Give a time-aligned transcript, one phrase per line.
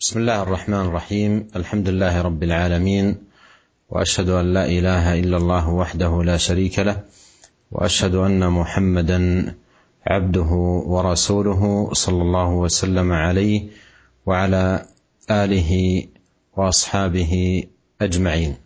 [0.00, 1.48] بسم الله الرحمن الرحيم.
[1.56, 3.16] الحمد لله رب العالمين.
[3.88, 7.04] وأشهد أن لا إله إلا الله وحده لا شريك له.
[7.70, 9.54] وأشهد أن محمدا
[10.06, 10.50] عبده
[10.86, 13.68] ورسوله صلى الله وسلم عليه
[14.26, 14.86] وعلى
[15.30, 16.02] آله
[16.56, 17.64] وأصحابه
[18.00, 18.56] أجمعين.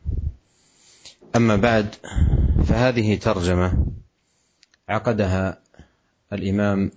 [1.36, 1.94] أما بعد
[2.64, 3.86] فهذه ترجمة
[4.88, 5.58] عقدها
[6.32, 6.90] الإمام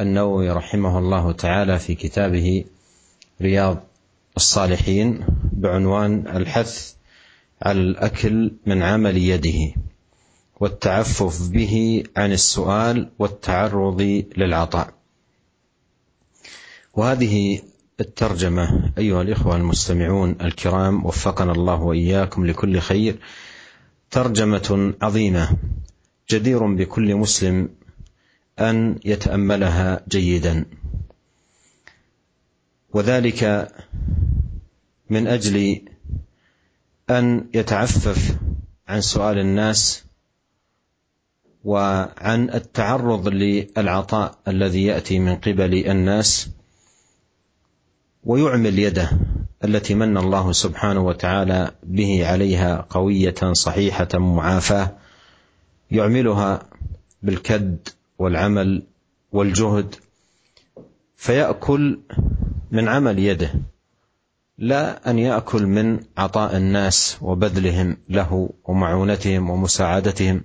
[0.00, 2.64] النووي رحمه الله تعالى في كتابه
[3.42, 3.84] رياض
[4.36, 6.94] الصالحين بعنوان الحث
[7.62, 9.74] على الأكل من عمل يده
[10.60, 14.94] والتعفف به عن السؤال والتعرض للعطاء.
[16.94, 17.60] وهذه
[18.00, 23.16] الترجمة أيها الإخوة المستمعون الكرام وفقنا الله وإياكم لكل خير.
[24.10, 25.56] ترجمة عظيمة
[26.30, 27.68] جدير بكل مسلم
[28.58, 30.64] أن يتأملها جيدا.
[32.92, 33.72] وذلك
[35.10, 35.82] من أجل
[37.10, 38.36] أن يتعفف
[38.88, 40.04] عن سؤال الناس
[41.64, 46.50] وعن التعرض للعطاء الذي يأتي من قبل الناس
[48.24, 49.10] ويعمل يده
[49.64, 54.96] التي من الله سبحانه وتعالى به عليها قوية صحيحة معافاة
[55.90, 56.62] يعملها
[57.22, 58.82] بالكد والعمل
[59.32, 59.94] والجهد
[61.16, 61.98] فيأكل
[62.70, 63.52] من عمل يده
[64.58, 70.44] لا أن يأكل من عطاء الناس وبذلهم له ومعونتهم ومساعدتهم.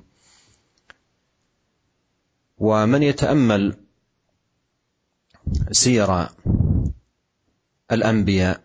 [2.57, 3.77] ومن يتأمل
[5.71, 6.27] سير
[7.91, 8.61] الأنبياء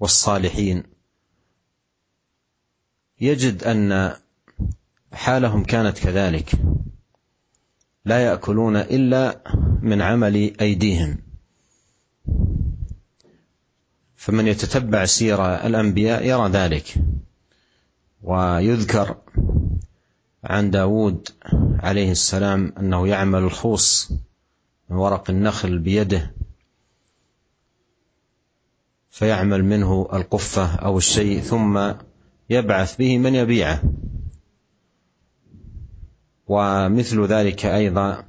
[0.00, 0.82] والصالحين
[3.20, 4.16] يجد أن
[5.12, 6.52] حالهم كانت كذلك.
[8.04, 9.42] لا يأكلون إلا
[9.82, 11.25] من عمل أيديهم.
[14.26, 16.94] فمن يتتبع سير الأنبياء يرى ذلك.
[18.22, 19.16] ويذكر
[20.44, 21.28] عن داود
[21.80, 24.12] عليه السلام أنه يعمل الخوص
[24.90, 26.34] من ورق النخل بيده
[29.10, 31.92] فيعمل منه القفة أو الشيء ثم
[32.50, 33.82] يبعث به من يبيعه.
[36.46, 38.24] ومثل ذلك أيضا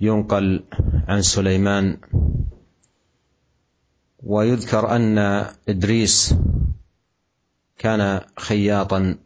[0.00, 0.64] ينقل
[1.08, 1.98] عن سليمان
[4.22, 5.18] ويذكر أن
[5.68, 6.34] إدريس
[7.78, 9.16] كان خياطا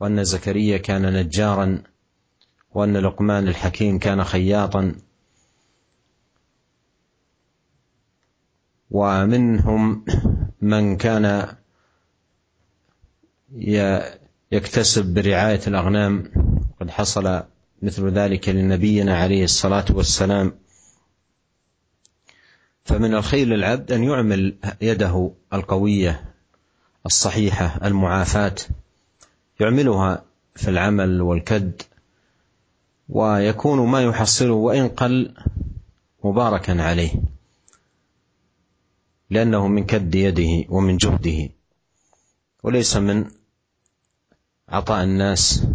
[0.00, 1.82] وأن زكريا كان نجارا
[2.74, 4.94] وأن لقمان الحكيم كان خياطا.
[8.90, 10.04] ومنهم
[10.60, 11.56] من كان
[14.52, 16.32] يكتسب برعاية الأغنام.
[16.80, 17.42] قد حصل
[17.82, 20.52] مثل ذلك لنبينا عليه الصلاة والسلام.
[22.86, 26.34] فمن الخير للعبد أن يعمل يده القوية
[27.06, 28.54] الصحيحة المعافاة
[29.60, 30.24] يعملها
[30.54, 31.82] في العمل والكد
[33.08, 35.34] ويكون ما يحصله وإن قل
[36.24, 37.12] مباركا عليه
[39.30, 41.48] لأنه من كد يده ومن جهده.
[42.62, 43.30] وليس من
[44.68, 45.66] عطاء الناس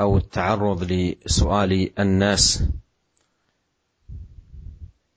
[0.00, 2.62] أو التعرض لسؤال الناس.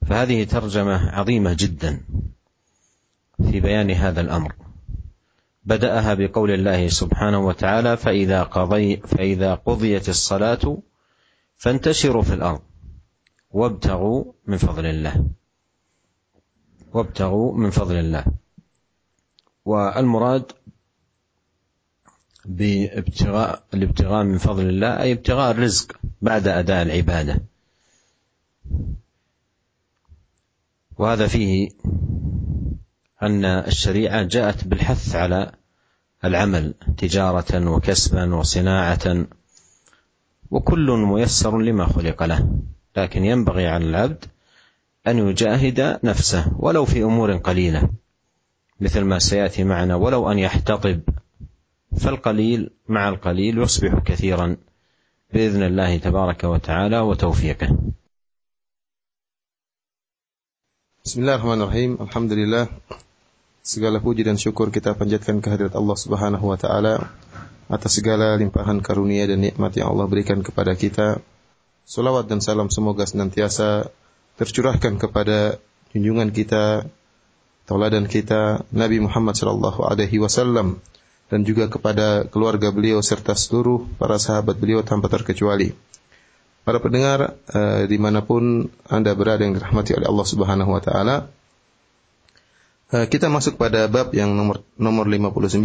[0.07, 2.01] فهذه ترجمة عظيمة جدا
[3.51, 4.55] في بيان هذا الأمر.
[5.63, 10.77] بدأها بقول الله سبحانه وتعالى فإذا قضي فإذا قضيت الصلاة
[11.57, 12.61] فانتشروا في الأرض
[13.51, 15.25] وابتغوا من فضل الله.
[16.93, 18.25] وابتغوا من فضل الله.
[19.65, 20.51] والمراد
[22.45, 27.50] بابتغاء الابتغاء من فضل الله أي ابتغاء الرزق بعد أداء العبادة.
[31.01, 31.69] وهذا فيه
[33.23, 35.51] أن الشريعة جاءت بالحث على
[36.25, 39.25] العمل تجارة وكسبا وصناعة
[40.51, 42.49] وكل ميسر لما خلق له
[42.97, 44.25] لكن ينبغي على العبد
[45.07, 47.89] أن يجاهد نفسه ولو في أمور قليلة
[48.79, 51.01] مثل ما سيأتي معنا ولو أن يحتطب
[51.97, 54.57] فالقليل مع القليل يصبح كثيرا
[55.33, 57.77] بإذن الله تبارك وتعالى وتوفيقه.
[61.11, 61.99] Bismillahirrahmanirrahim.
[61.99, 62.71] Alhamdulillah.
[63.59, 67.11] Segala puji dan syukur kita panjatkan kehadirat Allah Subhanahu wa taala
[67.67, 71.19] atas segala limpahan karunia dan nikmat yang Allah berikan kepada kita.
[71.83, 73.91] Salawat dan salam semoga senantiasa
[74.39, 75.59] tercurahkan kepada
[75.91, 76.87] junjungan kita,
[77.67, 80.79] tauladan kita Nabi Muhammad sallallahu alaihi wasallam
[81.27, 85.75] dan juga kepada keluarga beliau serta seluruh para sahabat beliau tanpa terkecuali.
[86.61, 91.15] Para pendengar uh, di mana pun anda berada yang dirahmati oleh Allah Subhanahu Wa Taala,
[92.93, 95.57] uh, kita masuk pada bab yang nomor nomor 59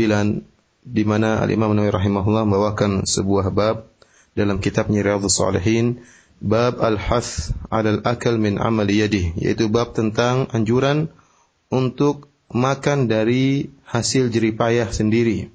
[0.87, 3.93] di mana Al Imam Nawawi rahimahullah membawakan sebuah bab
[4.33, 6.01] dalam kitabnya Riyadhus Shalihin
[6.41, 11.13] bab al-hath 'ala al-akal min amali yadihi yaitu bab tentang anjuran
[11.69, 15.53] untuk makan dari hasil jeripayah sendiri.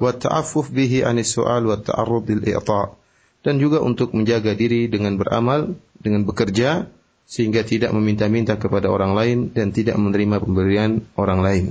[0.00, 3.01] Wa ta'affuf bihi anis su'al wa ta'arrud lil i'ta'
[3.42, 6.86] dan juga untuk menjaga diri dengan beramal, dengan bekerja
[7.26, 11.64] sehingga tidak meminta-minta kepada orang lain dan tidak menerima pemberian orang lain.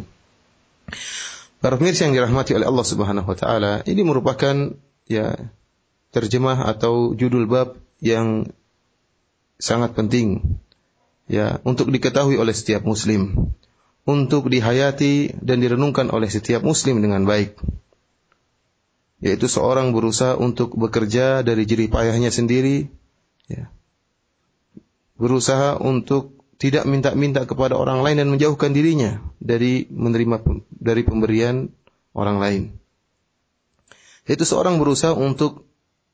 [1.62, 4.74] Para pemirsa yang dirahmati oleh Allah Subhanahu wa taala, ini merupakan
[5.06, 5.38] ya
[6.12, 8.50] terjemah atau judul bab yang
[9.62, 10.58] sangat penting
[11.30, 13.54] ya untuk diketahui oleh setiap muslim,
[14.04, 17.56] untuk dihayati dan direnungkan oleh setiap muslim dengan baik
[19.22, 22.90] yaitu seorang berusaha untuk bekerja dari jerih payahnya sendiri,
[23.46, 23.70] ya.
[25.22, 31.70] berusaha untuk tidak minta-minta kepada orang lain dan menjauhkan dirinya dari menerima dari pemberian
[32.18, 32.64] orang lain.
[34.26, 35.66] Yaitu seorang berusaha untuk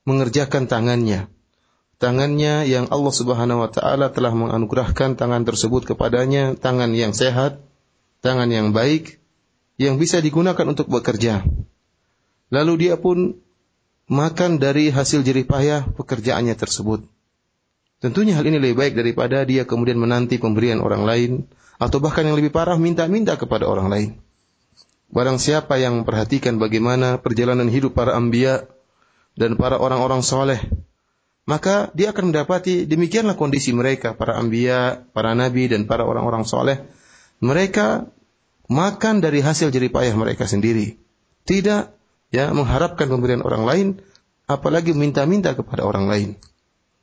[0.07, 1.27] mengerjakan tangannya.
[1.98, 7.59] Tangannya yang Allah Subhanahu wa taala telah menganugerahkan tangan tersebut kepadanya, tangan yang sehat,
[8.21, 9.19] tangan yang baik
[9.75, 11.44] yang bisa digunakan untuk bekerja.
[12.47, 13.35] Lalu dia pun
[14.07, 17.03] makan dari hasil jerih payah pekerjaannya tersebut.
[17.97, 21.31] Tentunya hal ini lebih baik daripada dia kemudian menanti pemberian orang lain
[21.81, 24.09] atau bahkan yang lebih parah minta-minta kepada orang lain.
[25.07, 28.67] Barang siapa yang memperhatikan bagaimana perjalanan hidup para ambia
[29.33, 30.59] dan para orang-orang soleh,
[31.47, 36.85] maka dia akan mendapati demikianlah kondisi mereka, para ambia, para nabi, dan para orang-orang soleh.
[37.39, 38.11] Mereka
[38.67, 40.99] makan dari hasil jerih payah mereka sendiri.
[41.47, 41.96] Tidak
[42.33, 43.88] ya mengharapkan pemberian orang lain
[44.47, 46.29] apalagi minta-minta kepada orang lain.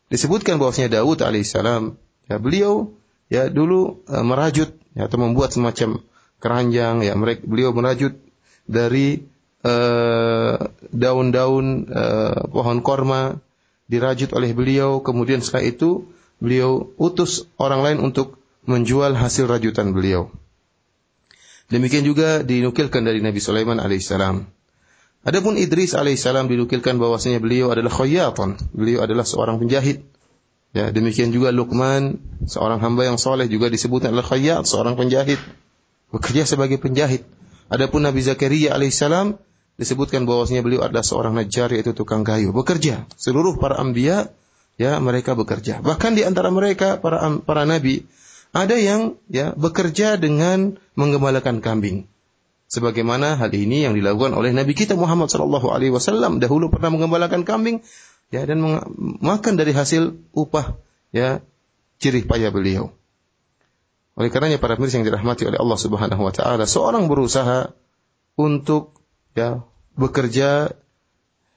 [0.09, 1.97] Disebutkan bahwasanya Daud alaihissalam
[2.29, 2.93] ya beliau
[3.33, 6.01] ya dulu uh, merajut ya, atau membuat semacam
[6.41, 8.21] keranjang ya mereka beliau merajut
[8.65, 9.25] dari
[9.65, 10.57] eh,
[10.93, 13.41] daun-daun uh, pohon korma
[13.89, 20.33] dirajut oleh beliau kemudian setelah itu beliau utus orang lain untuk menjual hasil rajutan beliau.
[21.73, 24.45] Demikian juga dinukilkan dari Nabi Sulaiman alaihissalam.
[25.25, 30.05] Adapun Idris alaihissalam dinukilkan bahwasanya beliau adalah khayyatan, beliau adalah seorang penjahit.
[30.77, 35.41] Ya, demikian juga Luqman, seorang hamba yang soleh juga disebutkan adalah khayyat, seorang penjahit.
[36.13, 37.25] Bekerja sebagai penjahit.
[37.73, 39.41] Adapun Nabi Zakaria alaihissalam
[39.81, 43.09] disebutkan bahwasanya beliau adalah seorang najjar yaitu tukang kayu, bekerja.
[43.17, 44.29] Seluruh para anbiya
[44.77, 45.81] ya mereka bekerja.
[45.81, 48.07] Bahkan di antara mereka para para nabi
[48.55, 52.07] ada yang ya bekerja dengan menggembalakan kambing.
[52.75, 57.47] Sebagaimana hal ini yang dilakukan oleh Nabi kita Muhammad sallallahu alaihi wasallam dahulu pernah mengembalakan
[57.47, 57.87] kambing
[58.35, 58.59] ya dan
[59.23, 60.75] makan dari hasil upah
[61.15, 61.39] ya
[62.03, 62.91] ciri payah beliau.
[64.19, 67.71] Oleh karenanya para pemirsa yang dirahmati oleh Allah Subhanahu wa taala, seorang berusaha
[68.35, 68.99] untuk
[69.39, 69.63] ya
[69.95, 70.75] bekerja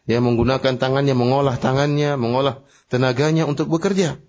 [0.06, 2.62] ya menggunakan tangannya, mengolah tangannya, mengolah
[2.94, 4.22] tenaganya untuk bekerja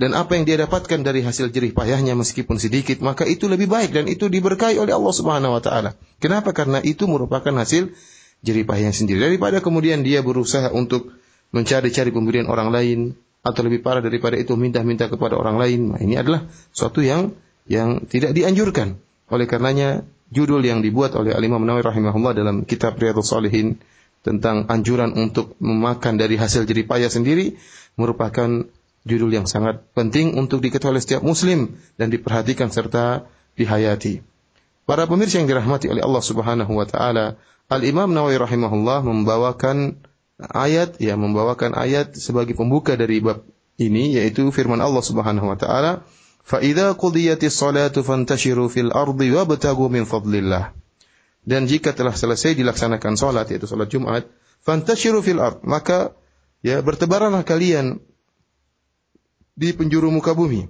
[0.00, 3.92] dan apa yang dia dapatkan dari hasil jerih payahnya meskipun sedikit, maka itu lebih baik
[3.92, 5.92] dan itu diberkahi oleh Allah Subhanahu wa taala.
[6.16, 6.56] Kenapa?
[6.56, 7.92] Karena itu merupakan hasil
[8.40, 9.20] jerih payahnya sendiri.
[9.20, 11.12] Daripada kemudian dia berusaha untuk
[11.52, 12.98] mencari-cari pemberian orang lain
[13.44, 15.92] atau lebih parah daripada itu minta-minta kepada orang lain.
[15.92, 17.36] Nah, ini adalah suatu yang
[17.68, 18.96] yang tidak dianjurkan.
[19.28, 23.76] Oleh karenanya judul yang dibuat oleh Al Imam Nawawi rahimahullah dalam kitab Riyadhus Shalihin
[24.24, 27.60] tentang anjuran untuk memakan dari hasil jerih payah sendiri
[28.00, 28.64] merupakan
[29.08, 33.24] judul yang sangat penting untuk diketahui oleh setiap muslim dan diperhatikan serta
[33.56, 34.20] dihayati.
[34.84, 37.38] Para pemirsa yang dirahmati oleh Allah Subhanahu wa taala,
[37.70, 40.02] Al-Imam Nawawi rahimahullah membawakan
[40.40, 43.46] ayat ya membawakan ayat sebagai pembuka dari bab
[43.78, 46.02] ini yaitu firman Allah Subhanahu wa taala,
[46.42, 50.74] "Fa idza qudiyatis salatu fantashiru fil ardi wabtagu min fadlillah."
[51.46, 54.28] Dan jika telah selesai dilaksanakan salat yaitu salat Jumat,
[54.60, 56.12] fantashiru fil ard, maka
[56.60, 58.04] ya bertebaranlah kalian
[59.54, 60.68] di penjuru muka bumi.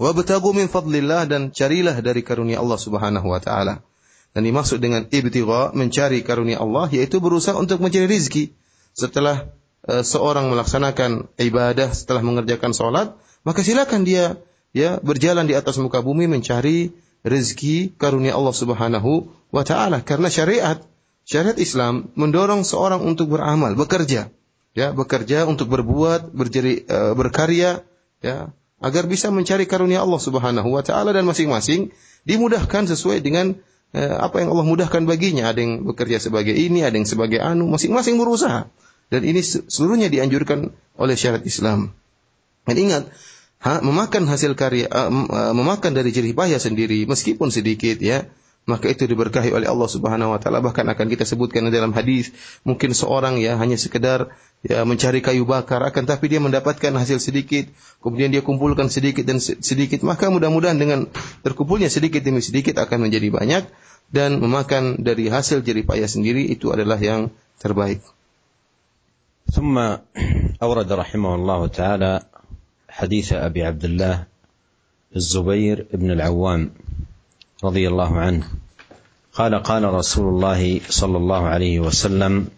[0.00, 3.84] Wabtagu min fadlillah dan carilah dari karunia Allah Subhanahu wa taala.
[4.32, 8.56] Dan dimaksud dengan ibtigha mencari karunia Allah yaitu berusaha untuk mencari rizki.
[8.96, 9.52] Setelah
[9.84, 13.12] uh, seorang melaksanakan ibadah, setelah mengerjakan salat,
[13.44, 14.40] maka silakan dia
[14.72, 20.80] ya berjalan di atas muka bumi mencari rezeki karunia Allah Subhanahu wa taala karena syariat
[21.28, 24.32] syariat Islam mendorong seorang untuk beramal, bekerja.
[24.70, 27.82] Ya, bekerja untuk berbuat, berjeri, uh, berkarya
[28.20, 31.92] ya agar bisa mencari karunia Allah Subhanahu wa taala dan masing-masing
[32.24, 33.60] dimudahkan sesuai dengan
[33.92, 35.50] eh, apa yang Allah mudahkan baginya.
[35.52, 38.70] Ada yang bekerja sebagai ini, ada yang sebagai anu, masing-masing berusaha.
[39.10, 41.90] Dan ini seluruhnya dianjurkan oleh syariat Islam.
[42.62, 43.02] Dan ingat,
[43.58, 45.10] ha, memakan hasil karya, uh,
[45.50, 48.30] memakan dari jerih payah sendiri, meskipun sedikit ya,
[48.65, 52.33] maka itu diberkahi oleh Allah Subhanahu wa taala bahkan akan kita sebutkan dalam hadis
[52.65, 54.33] mungkin seorang ya hanya sekedar
[54.65, 57.69] ya mencari kayu bakar akan tapi dia mendapatkan hasil sedikit
[58.01, 61.05] kemudian dia kumpulkan sedikit dan sedikit maka mudah-mudahan dengan
[61.45, 63.63] terkumpulnya sedikit demi sedikit akan menjadi banyak
[64.09, 67.29] dan memakan dari hasil jerih payah sendiri itu adalah yang
[67.61, 68.01] terbaik.
[69.45, 69.77] ثم
[70.57, 72.13] أورد رحمه الله تعالى
[72.89, 74.25] حديث أبي عبد الله
[75.15, 76.61] الزبير بن العوام
[77.64, 78.44] رضي الله عنه.
[79.32, 82.48] قال قال رسول الله صلى الله عليه وسلم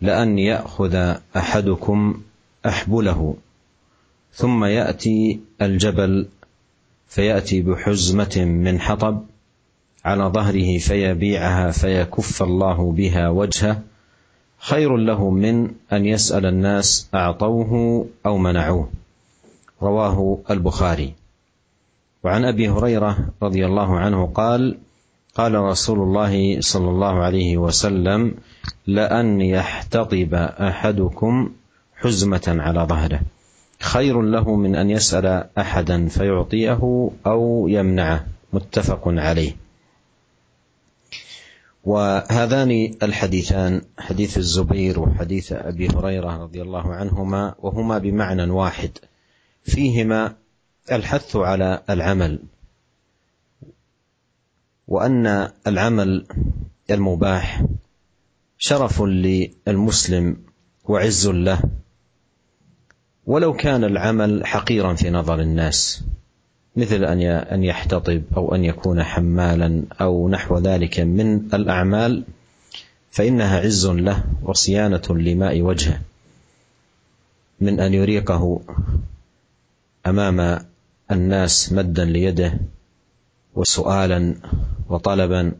[0.00, 2.20] لأن يأخذ أحدكم
[2.66, 3.36] أحبله
[4.32, 6.26] ثم يأتي الجبل
[7.08, 9.22] فيأتي بحزمة من حطب
[10.04, 13.82] على ظهره فيبيعها فيكف الله بها وجهه
[14.58, 18.90] خير له من أن يسأل الناس أعطوه أو منعوه.
[19.82, 21.14] رواه البخاري.
[22.24, 24.78] وعن أبي هريرة رضي الله عنه قال
[25.34, 28.34] قال رسول الله صلى الله عليه وسلم
[28.86, 31.52] لأن يحتطب أحدكم
[31.96, 33.20] حزمة على ظهره.
[33.80, 38.26] خير له من أن يسأل أحدا فيعطيه أو يمنعه.
[38.52, 39.56] متفق عليه.
[41.84, 48.90] وهذان الحديثان حديث الزبير وحديث أبي هريرة رضي الله عنهما وهما بمعنى واحد.
[49.64, 50.34] فيهما
[50.92, 52.38] الحث على العمل
[54.88, 56.26] وأن العمل
[56.90, 57.64] المباح
[58.58, 60.36] شرف للمسلم
[60.84, 61.62] وعز له.
[63.26, 66.04] ولو كان العمل حقيرا في نظر الناس
[66.76, 72.24] مثل أن أن يحتطب أو أن يكون حمالا أو نحو ذلك من الأعمال
[73.10, 76.00] فإنها عز له وصيانة لماء وجهه
[77.60, 78.60] من أن يريقه
[80.06, 80.64] أمام
[81.10, 82.58] الناس مدا ليده
[83.54, 84.34] وسؤالا
[84.88, 85.52] وطلبا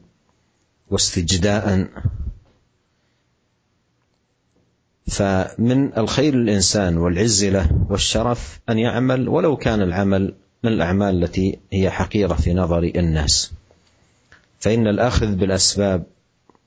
[0.91, 1.89] واستجداء.
[5.07, 10.35] فمن الخير للإنسان والعز له والشرف أن يعمل ولو كان العمل
[10.65, 13.53] من الأعمال التي هي حقيرة في نظر الناس.
[14.59, 16.05] فإن الأخذ بالأسباب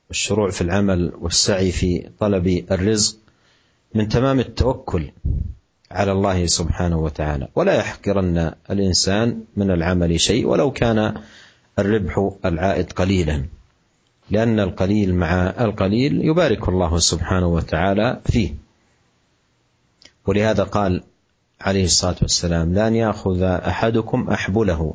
[0.08, 3.16] والشروع في العمل والسعي في طلب الرزق
[3.94, 5.10] من تمام التوكل
[5.90, 7.48] على الله سبحانه وتعالى.
[7.54, 11.14] ولا يحقرن الإنسان من العمل شيء ولو كان
[11.78, 13.44] الربح العائد قليلا.
[14.30, 18.54] لأن القليل مع القليل يبارك الله سبحانه وتعالى فيه.
[20.26, 21.02] ولهذا قال
[21.60, 24.94] عليه الصلاة والسلام لأن يأخذ أحدكم أحبله.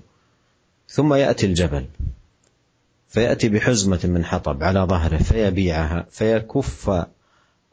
[0.87, 1.85] ثم يأتي الجبل.
[3.07, 7.05] فيأتي بحزمة من حطب على ظهره فيبيعها فيكف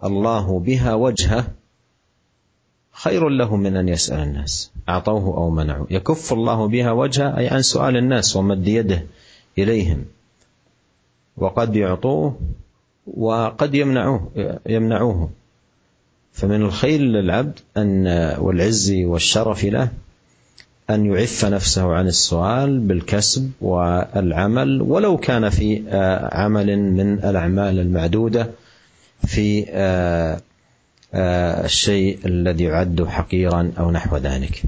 [0.04, 1.46] الله بها وجهه
[3.02, 4.70] خير له من أن يسأل الناس.
[4.88, 9.06] أعطوه أو منعوا يكف الله بها وجهه أي عن سؤال الناس ومد يده
[9.58, 10.04] إليهم.
[11.36, 12.38] وقد يعطوه
[13.06, 14.30] وقد يمنعوه
[14.66, 15.30] يمنعوه.
[16.32, 18.06] فمن الخير للعبد أن
[18.38, 19.88] والعز والشرف له
[20.90, 25.82] أن يعف نفسه عن السؤال بالكسب والعمل ولو كان في
[26.32, 28.50] عمل من الأعمال المعدودة
[29.26, 29.64] في
[31.15, 34.67] الشيء الذي يعد حقيرا أو نحو ذلك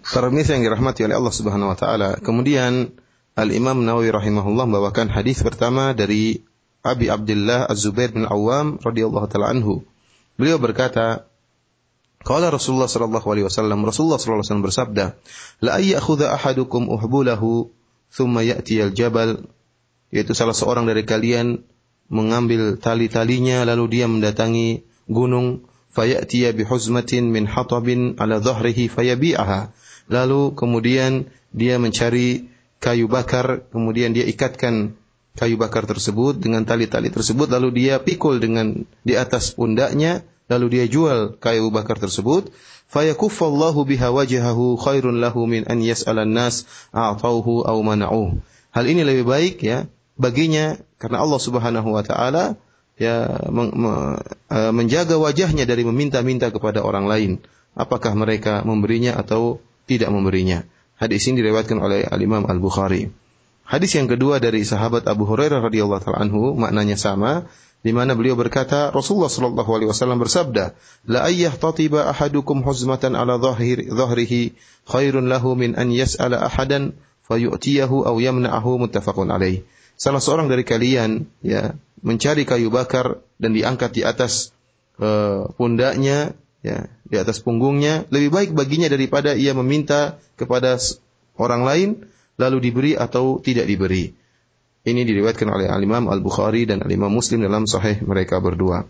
[0.00, 2.18] Para pemirsa yang dirahmati oleh Allah Subhanahu wa taala.
[2.18, 2.90] Kemudian
[3.38, 6.42] Al-Imam Nawawi rahimahullah membawakan hadis pertama dari
[6.82, 9.86] Abi Abdullah Az-Zubair bin Awam radhiyallahu taala anhu.
[10.34, 11.30] Beliau berkata,
[12.26, 15.04] Qala Rasulullah sallallahu alaihi wasallam, Rasulullah sallallahu alaihi wasallam bersabda,
[15.62, 17.70] "La ayyakhudha ahadukum uhbulahu
[18.10, 19.46] thumma ya'ti al-jabal."
[20.10, 21.62] Yaitu salah seorang dari kalian
[22.10, 29.71] mengambil tali-talinya lalu dia mendatangi gunung fayatiya bihuzmatin min hatabin ala dhahrihi fayabi'aha.
[30.11, 32.51] Lalu kemudian dia mencari
[32.83, 34.93] kayu bakar kemudian dia ikatkan
[35.33, 40.85] kayu bakar tersebut dengan tali-tali tersebut lalu dia pikul dengan di atas pundaknya lalu dia
[40.85, 42.53] jual kayu bakar tersebut.
[42.85, 48.37] Fayakuffallahu biha wajhahu khairun lahu min an yas'alan nas a'tauhu aw mana'uh
[48.75, 49.87] hal ini lebih baik ya
[50.19, 52.59] baginya karena Allah Subhanahu wa taala
[52.95, 57.31] ya e, menjaga wajahnya dari meminta-minta kepada orang lain.
[57.75, 60.63] Apakah mereka memberinya atau tidak memberinya.
[60.95, 63.11] Hadis ini diriwayatkan oleh Al-Imam Al-Bukhari.
[63.65, 67.49] Hadis yang kedua dari sahabat Abu Hurairah radhiyallahu taala anhu maknanya sama
[67.85, 70.73] di mana beliau berkata Rasulullah sallallahu alaihi wasallam bersabda
[71.05, 74.57] la ayyah tatiba ahadukum huzmatan ala dhahir dhahrihi
[74.89, 76.97] khairun lahu min an yas'ala ahadan
[77.29, 79.61] fayu'tiyahu aw yamna'ahu muttafaqun alaih
[79.97, 84.53] salah seorang dari kalian ya mencari kayu bakar dan diangkat di atas
[85.01, 90.77] uh, pundaknya, ya, di atas punggungnya, lebih baik baginya daripada ia meminta kepada
[91.41, 91.89] orang lain
[92.37, 94.13] lalu diberi atau tidak diberi.
[94.85, 98.85] Ini diriwayatkan oleh Al-Imam Al-Bukhari dan Al-Imam Muslim dalam sahih mereka berdua.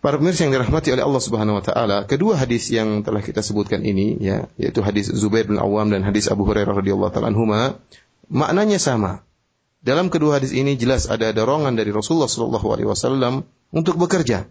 [0.00, 3.84] Para pemirsa yang dirahmati oleh Allah Subhanahu wa taala, kedua hadis yang telah kita sebutkan
[3.84, 7.80] ini ya, yaitu hadis Zubair bin Awam dan hadis Abu Hurairah radhiyallahu taala anhuma,
[8.28, 9.24] maknanya sama.
[9.80, 14.44] Dalam kedua hadis ini jelas ada dorongan dari Rasulullah sallallahu alaihi wasallam untuk bekerja.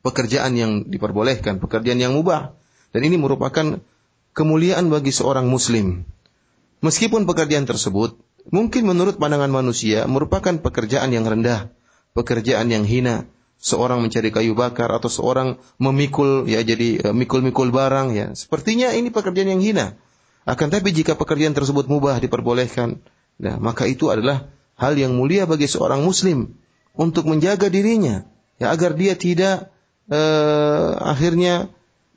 [0.00, 2.56] Pekerjaan yang diperbolehkan, pekerjaan yang mubah.
[2.96, 3.84] Dan ini merupakan
[4.32, 6.08] kemuliaan bagi seorang muslim.
[6.80, 8.16] Meskipun pekerjaan tersebut
[8.48, 11.72] mungkin menurut pandangan manusia merupakan pekerjaan yang rendah,
[12.16, 13.28] pekerjaan yang hina,
[13.60, 18.26] seorang mencari kayu bakar atau seorang memikul ya jadi eh, mikul-mikul barang ya.
[18.32, 19.86] Sepertinya ini pekerjaan yang hina.
[20.44, 23.00] Akan tapi jika pekerjaan tersebut mubah diperbolehkan,
[23.40, 24.46] nah maka itu adalah
[24.78, 26.54] hal yang mulia bagi seorang muslim
[26.94, 28.26] untuk menjaga dirinya
[28.58, 29.74] ya agar dia tidak
[30.10, 31.70] eh, akhirnya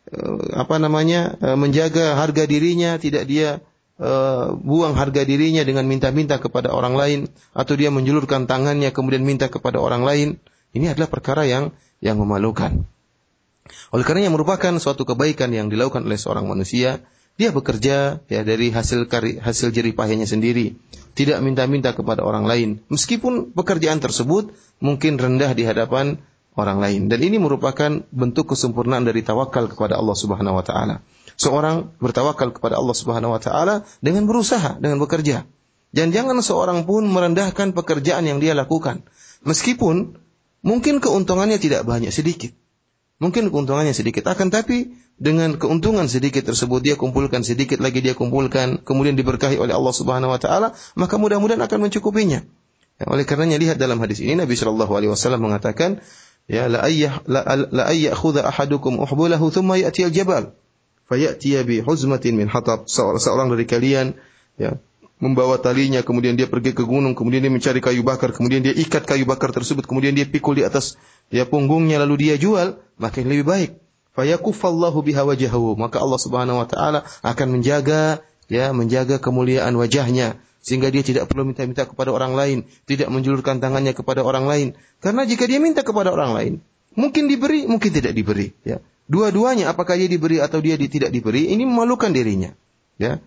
[0.09, 3.59] eh, apa namanya eh, menjaga harga dirinya, tidak dia
[3.97, 7.19] uh, buang harga dirinya dengan minta-minta kepada orang lain
[7.53, 10.27] atau dia menjulurkan tangannya kemudian minta kepada orang lain,
[10.73, 12.85] ini adalah perkara yang yang memalukan.
[13.91, 17.03] Oleh karena yang merupakan suatu kebaikan yang dilakukan oleh seorang manusia,
[17.37, 20.73] dia bekerja ya dari hasil kari, hasil jerih payahnya sendiri,
[21.13, 26.17] tidak minta-minta kepada orang lain, meskipun pekerjaan tersebut mungkin rendah di hadapan
[26.57, 27.01] orang lain.
[27.07, 31.05] Dan ini merupakan bentuk kesempurnaan dari tawakal kepada Allah Subhanahu wa taala.
[31.37, 35.45] Seorang bertawakal kepada Allah Subhanahu wa taala dengan berusaha, dengan bekerja.
[35.93, 39.05] Dan jangan seorang pun merendahkan pekerjaan yang dia lakukan.
[39.45, 40.17] Meskipun
[40.65, 42.51] mungkin keuntungannya tidak banyak, sedikit.
[43.21, 44.25] Mungkin keuntungannya sedikit.
[44.29, 49.73] Akan tapi dengan keuntungan sedikit tersebut dia kumpulkan sedikit lagi dia kumpulkan, kemudian diberkahi oleh
[49.73, 52.45] Allah Subhanahu wa taala, maka mudah-mudahan akan mencukupinya.
[52.97, 56.05] Ya, oleh karenanya lihat dalam hadis ini Nabi Shallallahu alaihi wasallam mengatakan,
[56.45, 57.43] ya la ayyah la,
[57.89, 60.55] ayyakhudha ahadukum uhbulahu thumma ya'ti al-jabal
[61.09, 64.15] fayatiya bi huzmatin min hatab seorang, dari kalian
[64.55, 64.79] ya
[65.17, 69.01] membawa talinya kemudian dia pergi ke gunung kemudian dia mencari kayu bakar kemudian dia ikat
[69.09, 70.93] kayu bakar tersebut kemudian dia pikul di atas
[71.33, 73.71] ya punggungnya lalu dia jual maka yang lebih baik
[74.17, 80.91] fayakuffallahu biha wajhahu maka Allah Subhanahu wa taala akan menjaga ya menjaga kemuliaan wajahnya sehingga
[80.91, 84.67] dia tidak perlu minta-minta kepada orang lain, tidak menjulurkan tangannya kepada orang lain.
[84.99, 86.53] Karena jika dia minta kepada orang lain,
[86.91, 88.83] mungkin diberi, mungkin tidak diberi, ya.
[89.07, 92.51] Dua-duanya apakah dia diberi atau dia tidak diberi, ini memalukan dirinya.
[92.99, 93.23] Ya.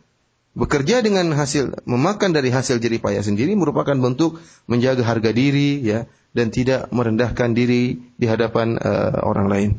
[0.52, 6.10] Bekerja dengan hasil memakan dari hasil jerih payah sendiri merupakan bentuk menjaga harga diri ya
[6.36, 9.70] dan tidak merendahkan diri di hadapan uh, orang lain.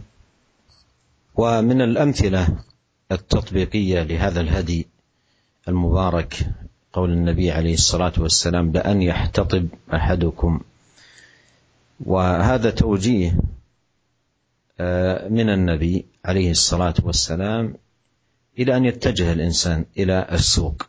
[1.36, 2.58] ومن الأمثلة
[3.12, 4.88] التطبيقية لهذا الهدي
[5.68, 6.46] المبارك
[6.94, 10.60] قول النبي عليه الصلاة والسلام لأن يحتطب أحدكم.
[12.06, 13.38] وهذا توجيه
[14.80, 17.76] آه، من النبي عليه الصلاة والسلام
[18.60, 20.88] إلى أن يتجه الإنسان إلى السوق.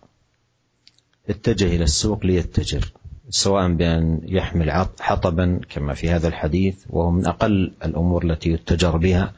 [1.29, 2.93] يتجه إلى السوق ليتجر
[3.31, 9.33] سواء بأن يحمل حطبا كما في هذا الحديث وهو من أقل الأمور التي يتجر بها.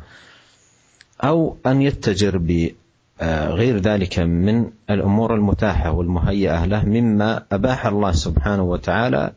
[1.21, 8.63] أو أن يتجر بغير آه، ذلك من الأمور المتاحة والمهيئة له مما أباح الله سبحانه
[8.63, 9.33] وتعالى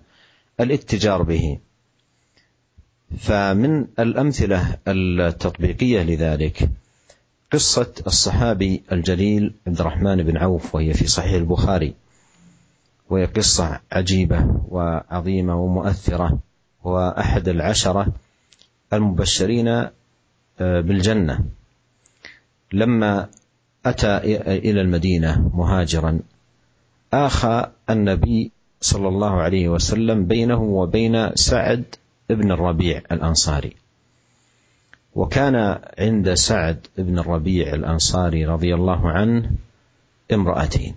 [0.59, 1.57] الاتجار به.
[3.19, 6.69] فمن الأمثلة التطبيقية لذلك
[7.51, 11.93] قصة الصحابي الجليل عبد الرحمن بن عوف وهي في صحيح البخاري.
[13.09, 16.39] وهي قصة عجيبة وعظيمة ومؤثرة
[16.83, 18.07] وأحد العشرة
[18.93, 19.91] المبشرين آه،
[20.59, 21.56] بالجنة.
[22.73, 23.29] لما
[23.85, 24.17] أتى
[24.57, 26.19] إلى المدينة مهاجرا
[27.13, 28.51] اخى النبي
[28.81, 31.95] صلى الله عليه وسلم بينه وبين سعد
[32.31, 33.75] ابن الربيع الأنصاري.
[35.15, 39.51] وكان عند سعد بن الربيع الأنصاري رضي الله عنه
[40.33, 40.95] امرأتين.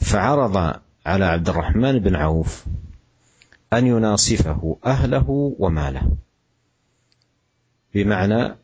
[0.00, 2.64] فعرض على عبد الرحمن بن عوف
[3.72, 6.10] أن يناصفه أهله وماله.
[7.94, 8.61] بمعنى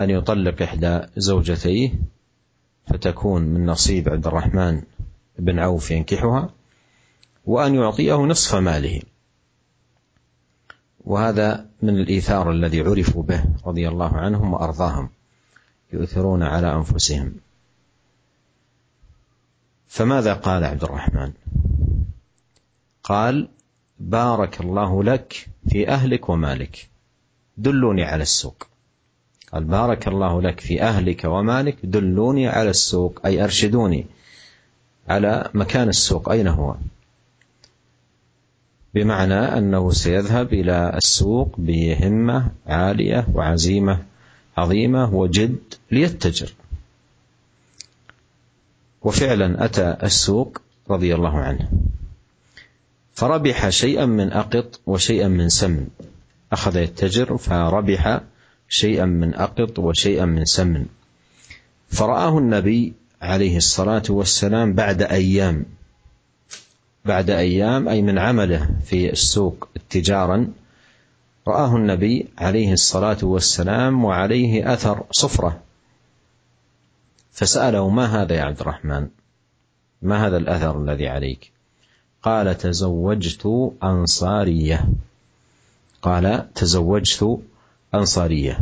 [0.00, 1.92] أن يطلق إحدى زوجتيه
[2.86, 4.82] فتكون من نصيب عبد الرحمن
[5.38, 6.50] بن عوف ينكحها
[7.44, 9.02] وأن يعطيه نصف ماله.
[11.04, 15.08] وهذا من الإيثار الذي عرفوا به رضي الله عنهم وأرضاهم
[15.92, 17.34] يؤثرون على أنفسهم.
[19.88, 21.32] فماذا قال عبد الرحمن؟
[23.02, 23.48] قال
[23.98, 26.88] بارك الله لك في أهلك ومالك
[27.56, 28.66] دلوني على السوق.
[29.52, 34.06] قال بارك الله لك في أهلك ومالك دلوني على السوق أي أرشدوني
[35.08, 36.76] على مكان السوق أين هو؟
[38.94, 44.02] بمعنى أنه سيذهب إلى السوق بهمة عالية وعزيمة
[44.56, 45.56] عظيمة وجد
[45.90, 46.52] ليتجر.
[49.02, 50.58] وفعلا أتى السوق
[50.90, 51.70] رضي الله عنه.
[53.14, 55.86] فربح شيئا من أقط وشيئا من سمن
[56.52, 58.20] أخذ يتجر فربح
[58.68, 60.86] شيئا من أقط وشيئا من سمن.
[61.88, 65.64] فرآه النبي عليه الصلاة والسلام بعد أيام
[67.04, 70.52] بعد أيام أي من عمله في السوق تجارا
[71.48, 75.60] رآه النبي عليه الصلاة والسلام وعليه أثر صفرة.
[77.32, 79.08] فسأله ما هذا يا عبد الرحمن؟
[80.02, 81.52] ما هذا الأثر الذي عليك؟
[82.22, 84.88] قال تزوجت أنصارية.
[86.02, 87.40] قال تزوجت
[87.94, 88.60] أنصارية.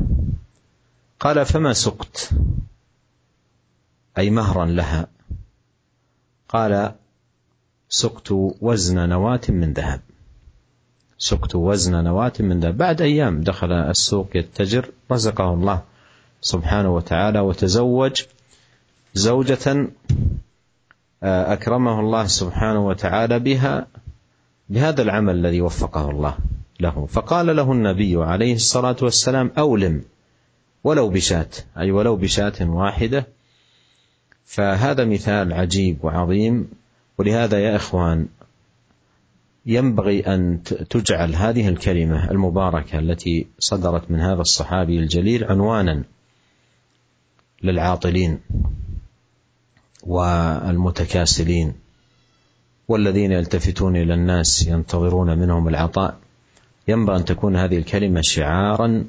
[1.21, 2.31] قال فما سقت؟
[4.19, 5.07] أي مهرا لها.
[6.49, 6.95] قال
[7.89, 10.01] سقت وزن نواة من ذهب.
[11.19, 12.77] سقت وزن نواة من ذهب.
[12.77, 15.83] بعد أيام دخل السوق يتجر رزقه الله
[16.41, 18.23] سبحانه وتعالى وتزوج
[19.15, 19.89] زوجة
[21.23, 23.87] أكرمه الله سبحانه وتعالى بها
[24.69, 26.37] بهذا العمل الذي وفقه الله.
[26.81, 27.07] له.
[27.07, 30.03] فقال له النبي عليه الصلاة والسلام أولم
[30.85, 33.27] ولو بشاة أي ولو بشاة واحدة.
[34.45, 36.69] فهذا مثال عجيب وعظيم
[37.19, 38.29] ولهذا يا إخوان
[39.67, 46.05] ينبغي أن تجعل هذه الكلمة المباركة التي صدرت من هذا الصحابي الجليل عنوانا
[47.63, 48.41] للعاطلين
[50.03, 51.75] والمتكاسلين
[52.89, 56.19] والذين يلتفتون إلى الناس ينتظرون منهم العطاء.
[56.89, 59.05] ينبغي أن تكون هذه الكلمة شعارا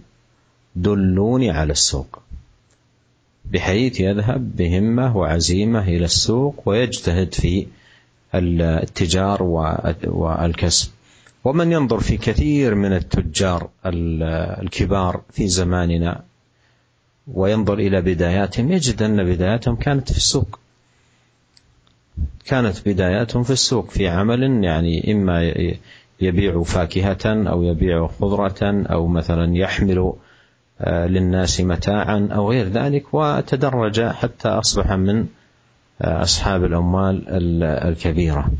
[0.75, 2.19] دلوني على السوق.
[3.45, 7.67] بحيث يذهب بهمة وعزيمة إلى السوق ويجتهد في
[8.35, 9.43] التجار
[10.03, 10.91] والكسب.
[11.43, 16.23] ومن ينظر في كثير من التجار الكبار في زماننا
[17.27, 20.59] وينظر إلى بداياتهم يجد أن بداياتهم كانت في السوق.
[22.45, 25.53] كانت بداياتهم في السوق في عمل يعني إما
[26.21, 30.13] يبيع فاكهة أو يبيع خضرة أو مثلا يحمل
[30.81, 35.25] آه، للناس متاعا أو غير ذلك وتدرج حتى أصبح من
[36.01, 37.23] آه، أصحاب الأموال
[37.63, 38.51] الكبيرة.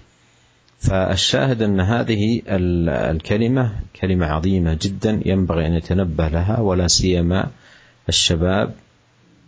[0.80, 2.41] فالشاهد أن هذه
[2.88, 7.48] الكلمة كلمة عظيمة جدا ينبغي أن يتنبه لها ولا سيما
[8.10, 8.74] الشباب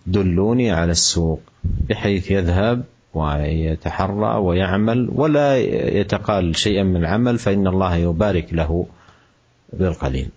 [0.08, 2.84] دلوني على السوق بحيث يذهب
[3.17, 5.61] ويتحرى ويعمل ولا
[6.01, 8.71] يتقال شيئا من العمل فان الله يبارك له
[9.73, 10.31] بالقليل.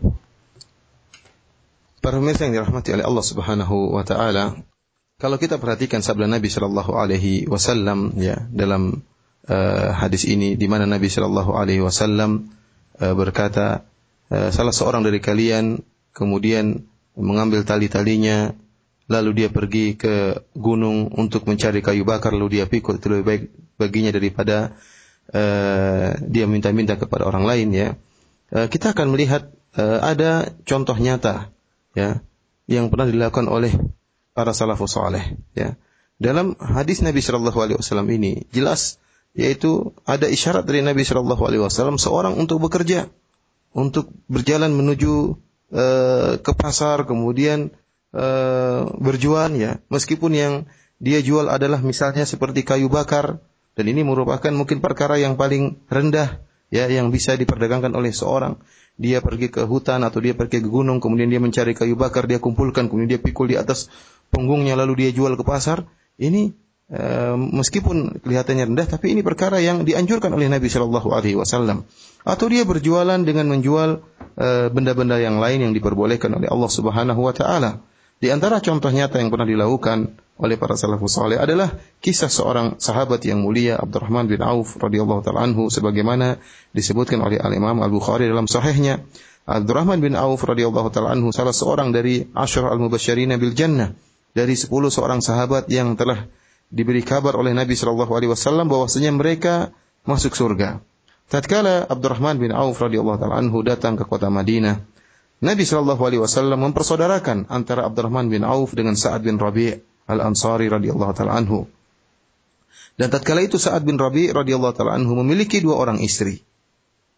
[2.03, 4.53] Para pemirsa yang dirahmati oleh Allah Subhanahu wa taala,
[5.17, 9.01] kalau kita perhatikan sabda Nabi Shallallahu alaihi wasallam ya dalam
[9.49, 12.51] uh, hadis ini di mana Nabi Shallallahu alaihi wasallam
[13.01, 13.87] uh, berkata
[14.29, 15.81] uh, salah seorang dari kalian
[16.13, 16.85] kemudian
[17.17, 18.53] mengambil tali-talinya
[19.10, 23.42] lalu dia pergi ke gunung untuk mencari kayu bakar lalu dia pikul itu lebih baik
[23.74, 24.78] baginya daripada
[25.34, 27.88] uh, dia minta-minta kepada orang lain ya.
[28.54, 31.50] Uh, kita akan melihat uh, ada contoh nyata
[31.98, 32.22] ya
[32.70, 33.74] yang pernah dilakukan oleh
[34.30, 35.74] para salafus saleh ya.
[36.22, 39.02] Dalam hadis Nabi Shallallahu alaihi wasallam ini jelas
[39.34, 43.10] yaitu ada isyarat dari Nabi Shallallahu alaihi wasallam seorang untuk bekerja
[43.74, 45.34] untuk berjalan menuju
[45.74, 47.74] uh, ke pasar kemudian
[48.14, 50.54] uh, berjual ya meskipun yang
[51.00, 53.40] dia jual adalah misalnya seperti kayu bakar
[53.74, 58.60] dan ini merupakan mungkin perkara yang paling rendah ya yang bisa diperdagangkan oleh seorang
[59.00, 62.36] dia pergi ke hutan atau dia pergi ke gunung, kemudian dia mencari kayu bakar, dia
[62.36, 63.88] kumpulkan, kemudian dia pikul di atas
[64.28, 65.88] punggungnya, lalu dia jual ke pasar.
[66.20, 66.52] Ini
[66.92, 71.88] e, meskipun kelihatannya rendah, tapi ini perkara yang dianjurkan oleh Nabi Shallallahu Alaihi Wasallam.
[72.28, 74.04] Atau dia berjualan dengan menjual
[74.36, 77.80] eh, benda-benda yang lain yang diperbolehkan oleh Allah Subhanahu Wa Taala.
[78.20, 81.72] Di antara contoh nyata yang pernah dilakukan oleh para salafus saleh adalah
[82.04, 86.36] kisah seorang sahabat yang mulia Abdurrahman bin Auf radhiyallahu taala anhu sebagaimana
[86.76, 89.00] disebutkan oleh Al Imam Al Bukhari dalam sahihnya.
[89.48, 93.96] Abdurrahman bin Auf radhiyallahu taala anhu salah seorang dari Ashr al Mubasysyirin bil Jannah
[94.36, 96.28] dari sepuluh seorang sahabat yang telah
[96.68, 99.72] diberi kabar oleh Nabi sallallahu alaihi wasallam bahwasanya mereka
[100.04, 100.84] masuk surga.
[101.32, 104.84] Tatkala Abdurrahman bin Auf radhiyallahu taala anhu datang ke kota Madinah,
[105.40, 109.72] Nabi sallallahu alaihi wasallam mempersaudarakan antara Abdurrahman bin Auf dengan Sa'ad bin Rabi'
[110.04, 111.64] Al-Ansari radhiyallahu taala anhu.
[113.00, 116.44] Dan tatkala itu Sa'ad bin Rabi radhiyallahu taala anhu memiliki dua orang istri.